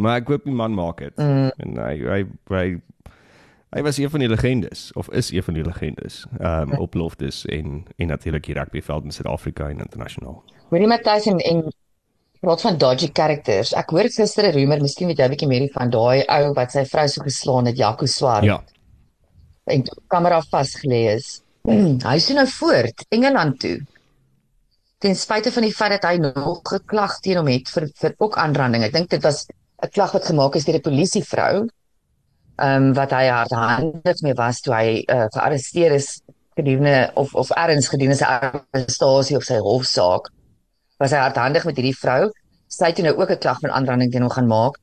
Maar 0.00 0.22
ek 0.22 0.30
hoop 0.32 0.46
die 0.48 0.56
man 0.56 0.72
maak 0.74 1.02
dit. 1.04 1.16
Mm. 1.20 1.50
En 1.56 1.76
hy 1.84 1.96
hy 1.98 2.20
hy 2.54 2.64
hy 3.70 3.82
was 3.86 4.00
een 4.00 4.10
van 4.10 4.24
die 4.24 4.30
legendes 4.30 4.88
of 4.98 5.10
is 5.14 5.30
een 5.30 5.44
van 5.46 5.58
die 5.58 5.66
legendes 5.66 6.24
ehm 6.38 6.72
um, 6.72 6.78
op 6.86 6.94
Loftus 6.94 7.44
en 7.46 7.84
en 7.96 8.14
natuurlik 8.14 8.46
die 8.46 8.56
rugbyveld 8.56 9.04
in 9.04 9.14
Suid-Afrika 9.14 9.68
en 9.68 9.84
internasionaal. 9.84 10.42
Hoorie 10.70 10.88
Matthys 10.88 11.26
en 11.26 11.38
en 11.38 11.68
praat 12.40 12.60
van 12.64 12.78
dodgy 12.78 13.10
characters. 13.12 13.74
Ek 13.76 13.90
hoor 13.92 14.08
gister 14.08 14.48
'n 14.48 14.54
rumor, 14.56 14.80
miskien 14.80 15.06
weet 15.06 15.18
jy 15.18 15.24
'n 15.24 15.34
bietjie 15.36 15.48
meer 15.48 15.68
van 15.72 15.90
daai 15.90 16.24
ou 16.24 16.52
wat 16.54 16.72
sy 16.72 16.84
vrou 16.84 17.08
so 17.08 17.22
geslaan 17.22 17.66
het, 17.66 17.76
Jaco 17.76 18.06
Swart. 18.06 18.44
Ja. 18.44 18.62
En 19.70 19.82
toe 19.86 19.96
kamera 20.12 20.40
vasgelê 20.52 21.02
is. 21.14 21.40
hy 22.08 22.16
is 22.16 22.26
toe 22.28 22.36
nou 22.36 22.46
voort 22.58 23.04
Engeland 23.08 23.58
toe. 23.62 23.76
Ten 25.00 25.16
spyte 25.16 25.52
van 25.52 25.64
die 25.64 25.74
feit 25.74 25.94
dat 25.96 26.08
hy 26.10 26.16
nog 26.20 26.60
geklag 26.68 27.18
teen 27.24 27.40
hom 27.40 27.48
het 27.52 27.70
vir 27.72 27.88
vir 28.02 28.16
ook 28.18 28.36
aanranding. 28.40 28.84
Ek 28.84 28.96
dink 28.96 29.10
dit 29.10 29.22
was 29.24 29.46
'n 29.82 29.92
klag 29.94 30.12
wat 30.16 30.26
gemaak 30.28 30.56
is 30.56 30.64
deur 30.64 30.80
'n 30.80 30.86
polisievrou. 30.88 31.54
Ehm 32.60 32.90
um, 32.90 32.92
wat 32.94 33.14
hy 33.16 33.24
hardhandig 33.28 34.20
mee 34.22 34.34
was 34.34 34.60
toe 34.60 34.74
hy 34.74 34.88
uh, 35.08 35.26
gearresteer 35.32 35.92
is 35.96 36.20
gedurende 36.58 37.10
of 37.14 37.34
of 37.34 37.50
erns 37.56 37.88
gedurende 37.88 38.18
sy 38.20 38.28
arrestasie 38.28 39.36
of 39.36 39.44
sy 39.44 39.56
hofsaak 39.64 40.28
was 41.00 41.14
hy 41.16 41.22
hardhandig 41.24 41.64
met 41.64 41.78
hierdie 41.80 41.96
vrou. 41.96 42.28
Sy 42.68 42.90
het 42.92 43.00
nou 43.02 43.16
ook 43.16 43.30
'n 43.30 43.42
klag 43.44 43.60
van 43.60 43.70
aanranding 43.70 44.12
teen 44.12 44.22
hom 44.22 44.30
gaan 44.30 44.46
maak. 44.46 44.76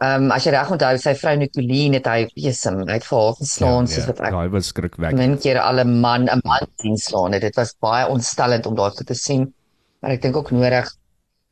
Ehm 0.00 0.22
um, 0.24 0.30
as 0.32 0.44
jy 0.46 0.50
reg 0.54 0.70
onthou, 0.72 0.96
sy 0.96 1.12
vrou 1.14 1.34
Nicoline 1.36 1.98
het 1.98 2.06
hy 2.08 2.22
besem, 2.34 2.78
hy 2.88 2.94
het 2.96 3.04
vir 3.04 3.18
haar 3.18 3.34
geslaan 3.36 3.86
soos 3.86 4.06
wat 4.08 4.20
ek 4.20 4.32
ja, 4.32 4.38
hy 4.40 4.48
was 4.48 4.66
skrikwekkend. 4.72 5.18
min 5.18 5.34
keer 5.38 5.58
alle 5.60 5.84
man 5.84 6.22
'n 6.24 6.40
man 6.44 6.64
sien 6.80 6.96
slaan. 6.96 7.32
Dit 7.32 7.56
was 7.56 7.74
baie 7.80 8.06
ontstellend 8.08 8.66
om 8.66 8.74
daar 8.74 8.92
te 8.96 9.14
sien. 9.14 9.52
Maar 10.00 10.10
ek 10.12 10.22
dink 10.22 10.36
ook 10.36 10.50
nodig. 10.50 10.88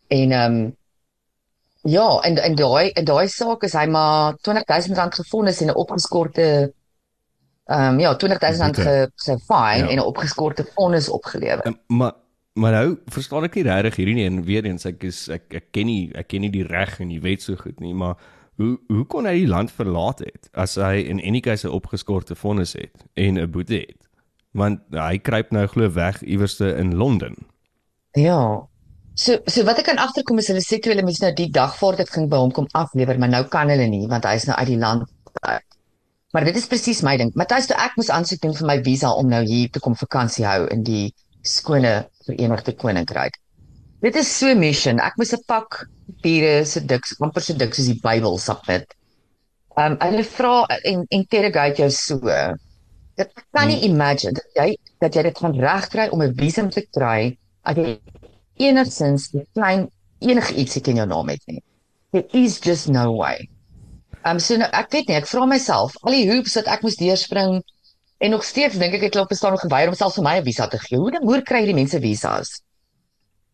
En 0.09 0.33
ehm 0.33 0.55
um, 0.55 0.76
ja, 1.83 2.21
en 2.25 2.38
en 2.38 2.55
daai 2.57 2.90
en 2.90 3.05
daai 3.05 3.28
saak 3.28 3.62
is 3.64 3.73
hy 3.75 3.87
maar 3.87 4.35
R20000 4.35 5.12
gefonnis 5.21 5.61
en 5.61 5.69
'n 5.69 5.75
opgeskorte 5.76 6.73
ehm 7.69 7.93
um, 7.95 8.00
ja, 8.00 8.14
R20000 8.14 8.73
Boete. 8.73 8.83
ge 8.83 9.11
sy 9.17 9.37
fine 9.45 9.85
Ja. 9.85 9.88
en 9.90 9.99
'n 9.99 10.07
opgeskorte 10.09 10.64
vonnis 10.75 11.09
opgelewer. 11.09 11.67
Um, 11.67 11.78
maar 11.87 12.12
maar 12.55 12.73
nou 12.73 12.97
verstaan 13.07 13.45
ek 13.45 13.55
nie 13.55 13.62
regtig 13.64 13.97
hierdie 13.97 14.14
nie 14.14 14.25
en 14.26 14.45
weer 14.45 14.64
eens 14.64 14.85
ek 14.87 15.05
is 15.05 15.28
ek 15.28 15.43
ek 15.55 15.64
ken 15.71 15.87
nie 15.87 16.11
ek 16.14 16.28
ken 16.28 16.40
nie 16.40 16.50
die 16.50 16.64
reg 16.67 17.00
en 17.00 17.09
die 17.09 17.21
wet 17.21 17.43
so 17.43 17.55
goed 17.57 17.78
nie, 17.81 17.95
maar 17.95 18.17
hoe 18.58 18.78
hoe 18.90 19.04
kon 19.06 19.26
hy 19.26 19.36
die 19.40 19.50
land 19.50 19.70
verlaat 19.72 20.22
het 20.24 20.48
as 20.58 20.74
hy 20.80 21.04
in 21.06 21.20
any 21.22 21.40
case 21.40 21.66
'n 21.66 21.74
opgeskorte 21.74 22.34
vonnis 22.34 22.74
het 22.74 23.04
en 23.14 23.38
'n 23.38 23.50
boete 23.50 23.78
het? 23.86 24.08
Want 24.52 24.80
hy 24.90 25.18
kruip 25.18 25.50
nou 25.50 25.66
glo 25.66 25.92
weg 25.92 26.22
iewerste 26.22 26.74
in 26.74 26.96
Londen. 26.96 27.36
Ja. 28.12 28.66
So 29.14 29.38
so 29.46 29.64
wat 29.64 29.78
ek 29.78 29.84
kan 29.84 29.98
agterkom 29.98 30.38
is 30.38 30.48
hulle 30.48 30.62
sê 30.62 30.78
toe 30.78 30.92
hulle 30.92 31.06
moes 31.06 31.20
nou 31.20 31.32
die 31.32 31.50
dag 31.50 31.76
voor 31.78 31.96
dit 31.96 32.10
ging 32.10 32.28
by 32.28 32.36
hom 32.36 32.52
kom 32.52 32.66
aflewer, 32.72 33.18
maar 33.18 33.28
nou 33.28 33.44
kan 33.44 33.68
hulle 33.68 33.86
nie 33.86 34.06
want 34.08 34.24
hy 34.24 34.34
is 34.34 34.44
nou 34.44 34.58
uit 34.58 34.66
die 34.66 34.78
land. 34.78 35.08
Maar 36.32 36.44
dit 36.44 36.56
is 36.56 36.66
presies 36.66 37.02
my 37.02 37.16
ding. 37.16 37.30
Matthys, 37.34 37.66
toe 37.66 37.76
ek 37.76 37.96
moes 37.96 38.10
aansoek 38.10 38.40
doen 38.40 38.54
vir 38.54 38.66
my 38.66 38.82
visa 38.82 39.12
om 39.12 39.28
nou 39.28 39.44
hier 39.44 39.70
te 39.70 39.80
kom 39.80 39.94
vakansie 39.96 40.44
hou 40.44 40.66
in 40.66 40.82
die 40.82 41.14
skone 41.42 42.08
Verenigde 42.26 42.74
Koninkryk. 42.74 43.38
Dit 44.00 44.14
is 44.14 44.28
so 44.30 44.54
mission. 44.54 45.00
Ek 45.02 45.17
moes 45.19 45.32
'n 45.34 45.43
pak 45.50 45.80
papiere 46.06 46.65
so 46.65 46.80
dik, 46.80 47.02
amper 47.19 47.43
so 47.43 47.54
dik 47.54 47.75
soos 47.75 47.89
die 47.91 47.99
Bybel 48.02 48.39
submit. 48.39 48.95
Um 49.84 49.97
hulle 49.99 50.23
vra 50.23 50.52
en 50.91 51.02
interrogate 51.17 51.82
jou 51.82 51.91
so. 51.91 52.21
Dit 53.19 53.26
ek 53.26 53.45
kan 53.56 53.67
nie 53.67 53.80
imagine 53.89 54.39
dat 54.39 54.61
jy 54.61 54.69
dat 55.02 55.19
jy 55.19 55.25
dit 55.26 55.41
gaan 55.43 55.58
regkry 55.65 56.06
om 56.15 56.23
'n 56.23 56.37
visum 56.39 56.71
te 56.71 56.84
kry 56.95 57.37
as 57.65 57.76
jy 57.76 57.99
enigsins 58.69 59.34
'n 59.34 59.43
klein 59.58 59.89
enige 60.23 60.54
ietsie 60.54 60.82
in 60.95 61.02
jou 61.02 61.08
naam 61.15 61.34
het 61.34 61.43
nie. 61.49 61.63
There 62.13 62.28
is 62.32 62.61
just 62.61 62.89
no 62.89 63.11
way. 63.19 63.49
Um 64.25 64.39
so 64.39 64.56
nou, 64.56 64.71
ek 64.73 64.93
weet 64.95 65.08
nie, 65.08 65.17
ek 65.17 65.26
vra 65.26 65.45
myself, 65.47 65.99
al 66.02 66.13
die 66.13 66.30
hoops 66.30 66.54
wat 66.54 66.71
ek 66.71 66.87
moes 66.87 67.02
deurspring 67.02 67.63
en 68.23 68.30
nog 68.30 68.45
steeds 68.45 68.78
dink 68.78 68.95
ek 68.95 69.02
het 69.02 69.13
klop 69.13 69.28
bestaan 69.34 69.58
nog 69.58 69.67
geweier 69.67 69.89
om 69.91 69.95
selfs 69.99 70.23
vir 70.23 70.25
my 70.25 70.39
'n 70.39 70.45
visa 70.45 70.69
te 70.69 70.78
gee. 70.78 70.99
Hoe 70.99 71.11
dan 71.11 71.26
hoe 71.26 71.43
kry 71.43 71.67
hierdie 71.67 71.80
mense 71.82 71.99
visas? 71.99 72.63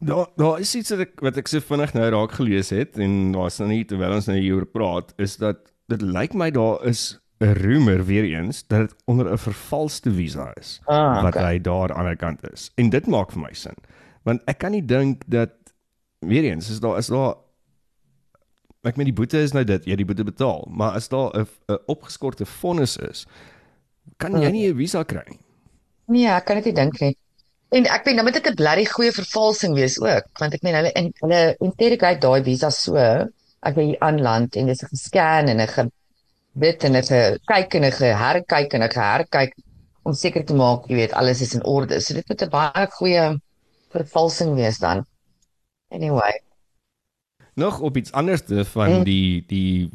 Daar 0.01 0.27
daar 0.37 0.61
is 0.61 0.75
iets 0.75 0.91
wat 0.91 0.99
ek 1.01 1.21
wat 1.21 1.37
ek 1.37 1.49
so 1.49 1.61
vinnig 1.61 1.93
nou 1.95 2.09
raak 2.11 2.33
gelees 2.33 2.71
het 2.71 2.99
en 2.99 3.33
daar's 3.33 3.59
nou 3.59 3.69
nie 3.69 3.85
terwyl 3.85 4.13
ons 4.15 4.27
nou 4.27 4.39
hieroor 4.39 4.67
praat 4.67 5.15
is 5.19 5.37
dat 5.37 5.57
dit 5.89 6.03
lyk 6.03 6.35
my 6.35 6.51
daar 6.51 6.85
is 6.87 7.19
'n 7.41 7.53
rumor 7.55 8.05
weer 8.05 8.25
eens 8.25 8.67
dat 8.67 8.89
dit 8.89 8.95
onder 9.07 9.31
'n 9.33 9.39
vervalste 9.39 10.11
visa 10.13 10.53
is 10.61 10.81
Ah, 10.87 11.23
wat 11.23 11.35
okay. 11.37 11.55
hy 11.55 11.59
daar 11.61 11.81
aan 11.81 11.87
die 11.89 11.97
ander 11.97 12.17
kant 12.17 12.53
is. 12.53 12.71
En 12.77 12.91
dit 12.91 13.07
maak 13.07 13.33
vir 13.33 13.41
my 13.43 13.53
sin. 13.53 13.75
Want 14.25 14.43
ek 14.47 14.59
kan 14.59 14.71
nie 14.73 14.85
dink 14.85 15.23
dat 15.27 15.51
weer 16.21 16.45
eens 16.45 16.71
is 16.71 16.81
daar 16.81 16.99
is 16.99 17.07
daar 17.07 17.35
ek 18.85 18.97
meen 18.97 19.07
die 19.07 19.15
boete 19.17 19.39
is 19.39 19.53
nou 19.53 19.65
dit, 19.65 19.85
jy 19.87 19.97
die 19.97 20.05
boete 20.05 20.25
betaal, 20.25 20.69
maar 20.71 20.93
as 20.93 21.09
daar 21.09 21.31
'n 21.35 21.47
'n 21.69 21.79
opgeskorte 21.87 22.45
vonnis 22.47 22.97
is, 22.97 23.27
kan 24.19 24.33
jy 24.43 24.51
nie 24.51 24.69
'n 24.69 24.77
visa 24.77 25.03
kry 25.05 25.23
nie. 25.29 25.39
Nee, 26.07 26.27
ek 26.29 26.45
kan 26.45 26.57
dit 26.57 26.65
nie 26.67 26.75
dink 26.75 27.01
nie. 27.01 27.17
En 27.75 27.89
ek 27.91 28.05
weet 28.07 28.15
nou 28.19 28.25
moet 28.27 28.37
dit 28.39 28.47
'n 28.51 28.55
blerrie 28.61 28.87
goeie 28.87 29.13
vervalsing 29.13 29.75
wees 29.75 29.97
ook, 30.01 30.27
want 30.39 30.55
ek 30.55 30.63
meen 30.63 30.77
hulle 30.79 30.93
en 30.93 31.11
hulle 31.25 31.57
interrogate 31.59 32.21
daai 32.23 32.43
visa 32.47 32.71
so 32.71 32.97
as 32.97 33.75
jy 33.75 33.85
hier 33.89 34.01
aanland 34.01 34.57
en 34.57 34.67
dis 34.67 34.83
'n 34.83 34.93
gescan 34.95 35.49
en 35.49 35.61
'n 35.61 35.91
dit 36.55 36.85
en 36.85 36.97
'n 36.97 37.03
gekyk 37.03 37.75
en 37.75 37.85
'n 37.85 37.93
geherkyk 37.93 38.75
en 38.75 38.83
'n 38.83 38.91
geherkyk 38.91 39.53
om 40.05 40.13
seker 40.13 40.45
te 40.45 40.55
maak, 40.55 40.87
jy 40.89 40.95
weet, 40.95 41.13
alles 41.13 41.41
is 41.41 41.55
in 41.55 41.65
orde. 41.65 42.01
So 42.01 42.15
dit 42.15 42.29
moet 42.29 42.43
'n 42.43 42.49
baie 42.51 42.87
goeie 42.91 43.41
vervalsing 43.91 44.55
wees 44.55 44.79
dan. 44.79 45.05
Anyway, 45.91 46.41
Nog 47.57 47.81
op 47.81 47.97
iets 47.97 48.13
anders 48.13 48.43
van 48.73 48.91
Mm. 48.99 49.05
die 49.05 49.45
die 49.47 49.91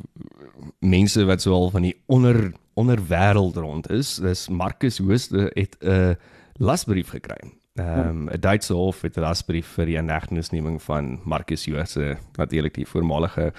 mense 0.79 1.25
wat 1.25 1.41
so 1.41 1.53
al 1.53 1.69
van 1.69 1.81
die 1.81 2.01
onder 2.07 2.53
onderwêreld 2.73 3.55
rond 3.55 3.89
is. 3.89 4.15
Dis 4.15 4.47
Marcus 4.47 4.97
Hooste 4.97 5.51
het 5.53 5.75
'n 5.81 6.17
lasbrief 6.53 7.09
gekry. 7.09 7.58
Ehm 7.73 8.29
'n 8.29 8.39
Duitse 8.39 8.73
hof 8.73 9.01
het 9.01 9.17
'n 9.17 9.21
lasbrief 9.21 9.67
vir 9.67 9.85
die 9.85 9.95
inhegtenisneming 9.95 10.81
van 10.81 11.19
Marcus 11.23 11.65
Hooste, 11.65 12.17
natuurlik 12.35 12.73
die 12.73 12.87
voormalige 12.87 13.53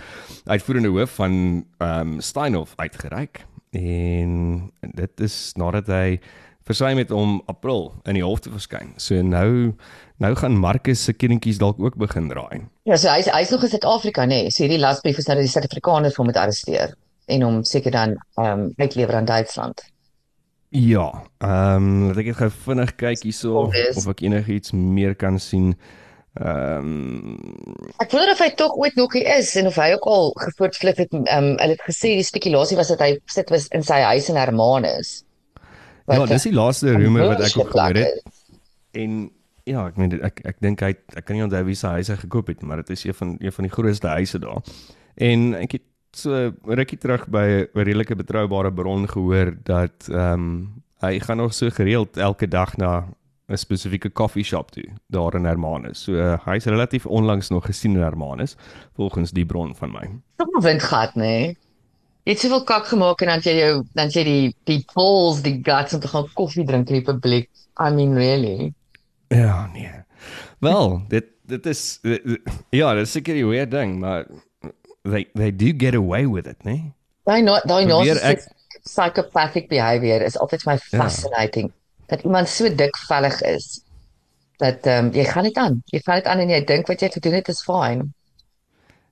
uitvoerende 0.44 0.88
hoof 0.88 1.10
van 1.10 1.64
ehm 1.78 2.00
um, 2.00 2.20
Steinhof 2.20 2.72
uitgereik. 2.76 3.46
En 3.70 4.70
dit 4.80 5.20
is 5.20 5.52
nadat 5.56 5.86
hy 5.86 6.20
versuim 6.62 6.98
het 6.98 7.10
om 7.10 7.42
April 7.46 7.94
in 8.02 8.14
die 8.14 8.24
hof 8.24 8.40
te 8.40 8.50
verskyn. 8.50 8.92
So 8.96 9.22
nou 9.22 9.74
nou 10.16 10.34
gaan 10.36 10.56
Marcus 10.56 11.04
se 11.04 11.12
kindertjies 11.12 11.58
dalk 11.58 11.80
ook 11.80 11.96
begin 11.96 12.28
draai. 12.28 12.66
ja, 12.82 12.96
so 12.96 13.08
hy's 13.08 13.30
hy's 13.30 13.50
nog 13.50 13.62
in 13.62 13.68
Suid-Afrika, 13.68 14.24
nê. 14.24 14.26
Nee. 14.26 14.50
So 14.50 14.64
hierdie 14.64 14.80
lasbrief 14.80 15.18
is 15.18 15.26
nou 15.26 15.36
dat 15.36 15.46
die 15.46 15.52
Suid-Afrikaners 15.52 16.16
hom 16.16 16.26
moet 16.26 16.36
arresteer 16.36 16.94
en 17.26 17.42
hom 17.42 17.64
seker 17.64 17.90
dan 17.90 18.16
ehm 18.36 18.60
um, 18.60 18.72
uitlewer 18.76 19.14
aan 19.14 19.24
Duitsland. 19.24 19.82
Ja, 20.70 21.08
ehm 21.42 21.76
um, 21.82 22.02
laat 22.06 22.20
ek 22.22 22.28
net 22.30 22.36
gou 22.38 22.50
vinnig 22.66 22.92
kyk 23.00 23.24
hierso 23.26 23.56
of, 23.58 23.70
Obvious. 23.72 23.96
of 23.98 24.06
ek 24.12 24.20
enigiets 24.22 24.70
meer 24.76 25.16
kan 25.18 25.38
sien. 25.42 25.72
Ehm 26.38 26.92
um, 26.92 27.88
Ek 27.98 28.12
wonder 28.14 28.30
of 28.36 28.38
hy 28.44 28.52
tog 28.54 28.76
ooit 28.78 28.94
nog 28.94 29.16
hier 29.18 29.26
is 29.34 29.50
en 29.58 29.66
of 29.66 29.74
hy 29.82 29.88
ook 29.96 30.06
al 30.06 30.30
gevoortvlug 30.44 31.02
het. 31.02 31.16
Ehm 31.18 31.26
um, 31.48 31.50
hulle 31.58 31.74
het 31.74 31.82
gesê 31.88 32.12
die 32.20 32.26
spekulasie 32.28 32.78
was 32.78 32.92
dat 32.94 33.02
hy 33.02 33.16
sit 33.26 33.50
was 33.50 33.66
in 33.74 33.82
sy 33.82 33.98
huis 34.12 34.30
in 34.30 34.38
Hermanus. 34.38 35.10
ja, 36.10 36.22
dis 36.26 36.46
die 36.46 36.54
laaste 36.54 36.94
rumor 36.94 37.32
wat 37.34 37.42
ek 37.48 37.58
ook 37.58 37.74
gehoor 37.74 37.98
het. 37.98 38.22
En 38.94 39.18
ja, 39.66 39.88
ek 39.90 39.98
meen 39.98 40.16
ek 40.22 40.40
ek 40.54 40.62
dink 40.62 40.86
hy 40.86 40.94
ek 41.18 41.24
kan 41.26 41.34
nie 41.36 41.44
onthou 41.48 41.64
wie 41.66 41.74
se 41.78 41.86
huis 41.98 42.08
hy 42.14 42.16
gekoop 42.22 42.46
het, 42.54 42.62
nie, 42.62 42.70
maar 42.70 42.82
dit 42.84 42.94
is 42.94 43.04
een 43.10 43.14
van 43.14 43.34
een 43.42 43.52
van 43.58 43.66
die 43.66 43.74
grootste 43.74 44.14
huise 44.14 44.38
daar. 44.42 44.62
En 45.18 45.50
ek 45.58 45.80
het 45.80 45.86
so 46.16 46.52
rukkie 46.64 46.98
terug 46.98 47.28
by 47.28 47.46
'n 47.46 47.68
redelike 47.72 48.16
betroubare 48.16 48.72
bron 48.72 49.08
gehoor 49.08 49.56
dat 49.62 50.08
ehm 50.08 50.32
um, 50.32 50.82
hy 51.00 51.18
gaan 51.18 51.36
nog 51.36 51.54
so 51.54 51.70
gereeld 51.70 52.16
elke 52.16 52.48
dag 52.48 52.76
na 52.76 53.08
'n 53.48 53.56
spesifieke 53.56 54.10
koffie 54.10 54.44
shop 54.44 54.70
toe 54.70 54.84
daar 55.06 55.34
in 55.34 55.44
Hermanus. 55.44 56.02
So 56.02 56.12
uh, 56.12 56.38
hy's 56.44 56.64
relatief 56.64 57.06
onlangs 57.06 57.48
nog 57.48 57.66
gesien 57.66 57.94
in 57.94 58.02
Hermanus 58.02 58.56
volgens 58.94 59.30
die 59.30 59.46
bron 59.46 59.74
van 59.76 59.90
my. 59.90 60.06
Tog 60.36 60.48
'n 60.48 60.62
windgat, 60.62 61.14
nê? 61.14 61.20
Nee. 61.20 61.56
Jy 62.22 62.32
het 62.32 62.40
soveel 62.40 62.64
kak 62.64 62.86
gemaak 62.86 63.20
en 63.20 63.26
dan 63.26 63.40
jy 63.40 63.54
jou 63.58 63.84
dan 63.96 64.08
jy 64.08 64.24
die 64.24 64.54
die 64.64 64.84
balls, 64.94 65.40
die 65.42 65.60
guts 65.62 65.94
om 65.94 66.00
te 66.00 66.08
gaan 66.08 66.28
koffie 66.34 66.64
drink 66.64 66.88
in 66.88 67.00
die 67.00 67.06
publiek. 67.06 67.48
I 67.80 67.90
mean 67.90 68.14
really. 68.14 68.72
Ja, 69.28 69.70
nee. 69.72 70.04
Wel, 70.58 71.02
dit 71.08 71.24
dit 71.46 71.66
is 71.66 72.00
ja, 72.70 72.94
dit 72.94 73.02
is 73.02 73.12
seker 73.12 73.34
die 73.34 73.46
weird 73.46 73.70
ding, 73.70 73.98
maar 73.98 74.26
they 75.04 75.26
they 75.34 75.50
do 75.50 75.72
get 75.72 75.94
away 75.94 76.26
with 76.26 76.46
it, 76.46 76.64
nee? 76.64 76.92
Daai 77.26 77.42
na 77.42 77.60
daai 77.64 77.84
naaste 77.86 78.20
ek- 78.22 78.48
psychopathic 78.84 79.68
behavior 79.68 80.22
is 80.22 80.36
altyd 80.38 80.64
my 80.66 80.72
Ja. 80.90 80.98
fascinating. 81.02 81.72
Dat 82.08 82.22
iemand 82.24 82.48
so 82.48 82.68
dikvellig 82.74 83.42
is 83.42 83.82
dat 84.58 84.86
ehm 84.86 85.06
um, 85.06 85.12
jy 85.12 85.24
gaan 85.24 85.44
dit 85.44 85.56
aan. 85.56 85.82
Jy 85.86 86.00
vat 86.04 86.14
dit 86.14 86.26
aan 86.26 86.38
en 86.38 86.48
jy 86.48 86.64
dink 86.64 86.86
wat 86.88 87.00
jy 87.00 87.08
gedoen 87.08 87.32
het 87.32 87.48
is 87.48 87.62
fyn. 87.64 88.12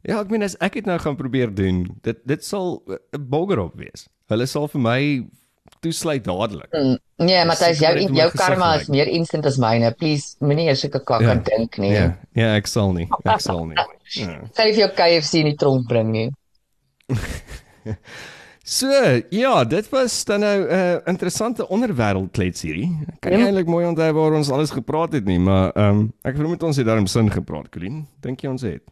Ja, 0.03 0.20
ek 0.20 0.31
meen 0.31 0.42
as 0.42 0.57
ek 0.61 0.72
dit 0.79 0.87
nou 0.87 0.98
gaan 0.98 1.16
probeer 1.16 1.55
doen, 1.55 1.87
dit 2.03 2.16
dit 2.27 2.44
sal 2.44 2.83
'n 2.88 3.29
bogger 3.29 3.59
op 3.59 3.74
wees. 3.77 4.09
Hulle 4.29 4.46
sal 4.46 4.68
vir 4.68 4.81
my 4.81 5.27
toesluit 5.81 6.25
dadelik. 6.25 6.69
Mm, 6.73 6.97
nee, 7.27 7.45
Matthys, 7.45 7.79
jou 7.81 7.93
jou 7.99 8.31
karma 8.37 8.73
gesig 8.73 8.83
is 8.83 8.88
meer 8.88 9.07
instant 9.09 9.47
as 9.47 9.59
myne. 9.59 9.91
Please 9.99 10.37
moenie 10.41 10.67
eers 10.69 10.81
sulke 10.81 11.01
kwak 11.05 11.21
Ja. 11.23 11.31
aan 11.31 11.43
dink 11.43 11.79
nie. 11.79 11.93
Ja, 11.93 12.17
ja, 12.35 12.55
ek 12.57 12.67
sal 12.67 12.93
nie. 12.93 13.09
Ek 13.25 13.41
sal 13.41 13.64
nie. 13.67 13.77
Ja. 14.17 14.38
Sê 14.57 14.71
vir 14.73 14.79
jou 14.87 14.88
KFC 14.97 15.35
in 15.43 15.51
die 15.51 15.57
tronk 15.61 15.87
bring 15.88 16.11
nie. 16.12 16.31
So, 18.69 18.87
ja, 19.33 19.64
dit 19.64 19.87
was 19.88 20.25
dan 20.29 20.41
nou 20.41 20.59
'n 20.61 20.73
uh, 20.73 20.97
interessante 21.09 21.64
onderwêreld 21.69 22.31
klets 22.33 22.61
hierdie. 22.62 22.91
Ek 23.09 23.21
kan 23.21 23.33
nie 23.33 23.38
Ja. 23.41 23.47
eintlik 23.47 23.67
mooi 23.67 23.87
onthou 23.87 24.12
waar 24.12 24.33
ons 24.37 24.51
alles 24.51 24.71
gepraat 24.71 25.12
het 25.12 25.25
nie, 25.25 25.38
maar 25.38 25.73
ehm 25.73 25.88
um, 25.99 26.12
ek 26.23 26.37
vermoed 26.37 26.62
ons 26.62 26.77
het 26.77 26.87
daarom 26.87 27.07
sin 27.07 27.31
gepraat, 27.31 27.71
Colleen. 27.71 28.07
Dink 28.21 28.41
jy 28.41 28.49
ons 28.51 28.62
het? 28.62 28.83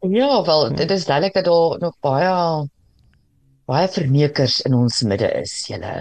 Ja, 0.00 0.42
wel, 0.44 0.74
dit 0.76 0.90
is 0.90 1.04
duidelik 1.06 1.32
dat 1.34 1.44
daar 1.44 1.78
nog 1.80 1.94
baie 2.00 2.68
baie 3.70 3.88
verneekers 3.88 4.60
in 4.68 4.76
ons 4.76 5.02
midde 5.08 5.30
is, 5.40 5.54
julle. 5.68 5.94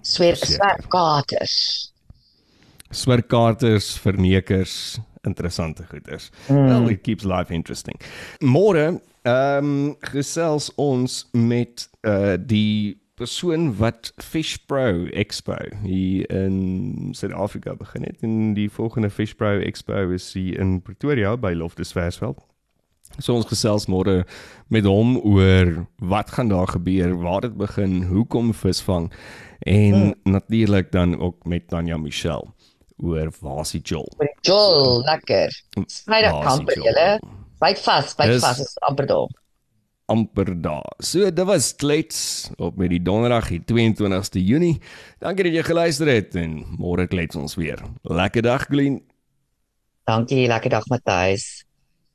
Swer 0.00 0.36
Seker. 0.36 0.54
swerkaters. 0.56 1.56
Swerkaarters, 2.90 3.92
vernekers, 4.02 4.98
interessante 5.22 5.84
goeders. 5.90 6.30
Mm. 6.48 6.66
Well, 6.66 6.88
it 6.88 7.02
keeps 7.02 7.24
life 7.24 7.54
interesting. 7.54 8.00
Môre, 8.40 9.00
ehm 9.22 9.64
um, 9.64 9.96
gesels 10.00 10.70
ons 10.80 11.26
met 11.36 11.88
uh 12.08 12.38
die 12.40 12.96
persoon 13.20 13.76
wat 13.76 14.12
Fish 14.16 14.56
Pro 14.66 15.04
Expo 15.12 15.56
hier 15.82 16.24
in 16.30 17.10
Suid-Afrika 17.12 17.74
begin 17.76 18.06
het 18.08 18.22
en 18.24 18.54
die 18.56 18.70
volgende 18.72 19.10
Fish 19.10 19.34
Pro 19.36 19.58
Expo 19.58 20.08
is 20.10 20.32
hier 20.32 20.58
in 20.58 20.80
Pretoria 20.82 21.36
by 21.36 21.52
Loftus 21.52 21.92
Versveld. 21.92 22.40
So 23.18 23.34
ons 23.34 23.48
gesels 23.50 23.88
môre 23.90 24.24
met 24.70 24.86
hom 24.86 25.16
oor 25.26 25.86
wat 25.98 26.30
gaan 26.30 26.48
daar 26.48 26.70
gebeur, 26.70 27.16
waar 27.20 27.40
dit 27.40 27.56
begin, 27.58 28.02
hoekom 28.08 28.54
visvang 28.54 29.10
en 29.66 29.96
mm. 29.96 30.14
natuurlik 30.32 30.92
dan 30.92 31.18
ook 31.20 31.44
met 31.44 31.68
Tanya 31.68 31.96
Michelle 31.96 32.48
oor 33.02 33.32
Wasie 33.40 33.80
Joel. 33.80 34.08
Jol, 34.40 35.02
lekker. 35.04 35.52
Vrydag 36.04 36.32
Wasie 36.32 36.48
kamper 36.48 36.76
Joel. 36.76 36.86
julle. 36.86 37.20
Byt 37.60 37.78
vas, 37.84 38.14
byt 38.16 38.34
Dis- 38.34 38.42
vas, 38.44 38.58
is 38.60 38.78
amper 38.88 39.06
daar. 39.06 39.28
amper 40.10 40.50
daar. 40.62 40.92
So 40.98 41.30
dit 41.30 41.46
was 41.46 41.76
klets 41.76 42.50
op 42.58 42.76
met 42.76 42.90
die 42.90 43.02
donderdag 43.02 43.48
die 43.48 43.62
22ste 43.62 44.42
Junie. 44.42 44.80
Dankie 45.22 45.46
dat 45.46 45.54
jy 45.54 45.62
geluister 45.62 46.10
het 46.10 46.34
en 46.34 46.64
môre 46.78 47.06
klets 47.06 47.38
ons 47.38 47.54
weer. 47.54 47.78
Lekker 48.02 48.42
dag 48.42 48.66
Glen. 48.66 49.00
Dankie, 50.10 50.48
lekker 50.50 50.70
dag 50.70 50.86
Matthys. 50.90 51.62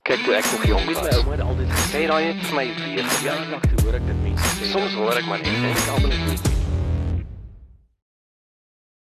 Kyk 0.05 0.21
toe 0.21 0.33
ek 0.37 0.45
nog 0.51 0.65
jong 0.69 0.83
Weet 0.85 0.99
my 1.01 1.03
was. 1.07 1.15
ouma 1.17 1.31
het 1.31 1.41
altyd 1.41 1.69
gesê, 1.73 1.85
Sê 1.91 2.01
daai 2.09 2.25
het 2.27 2.41
vir 2.45 2.55
my 2.59 2.65
weer 2.77 3.07
ja, 3.25 3.35
toe 3.63 3.79
hoor 3.85 3.95
ek 3.97 4.03
dit 4.05 4.19
mense 4.21 4.49
sê. 4.53 4.67
Soms 4.69 4.93
hoor 4.99 5.17
ek 5.17 5.25
maar 5.31 5.41
net 5.41 5.55
en 5.57 5.65
ek 5.71 5.87
almal 5.95 6.13
net 6.13 6.49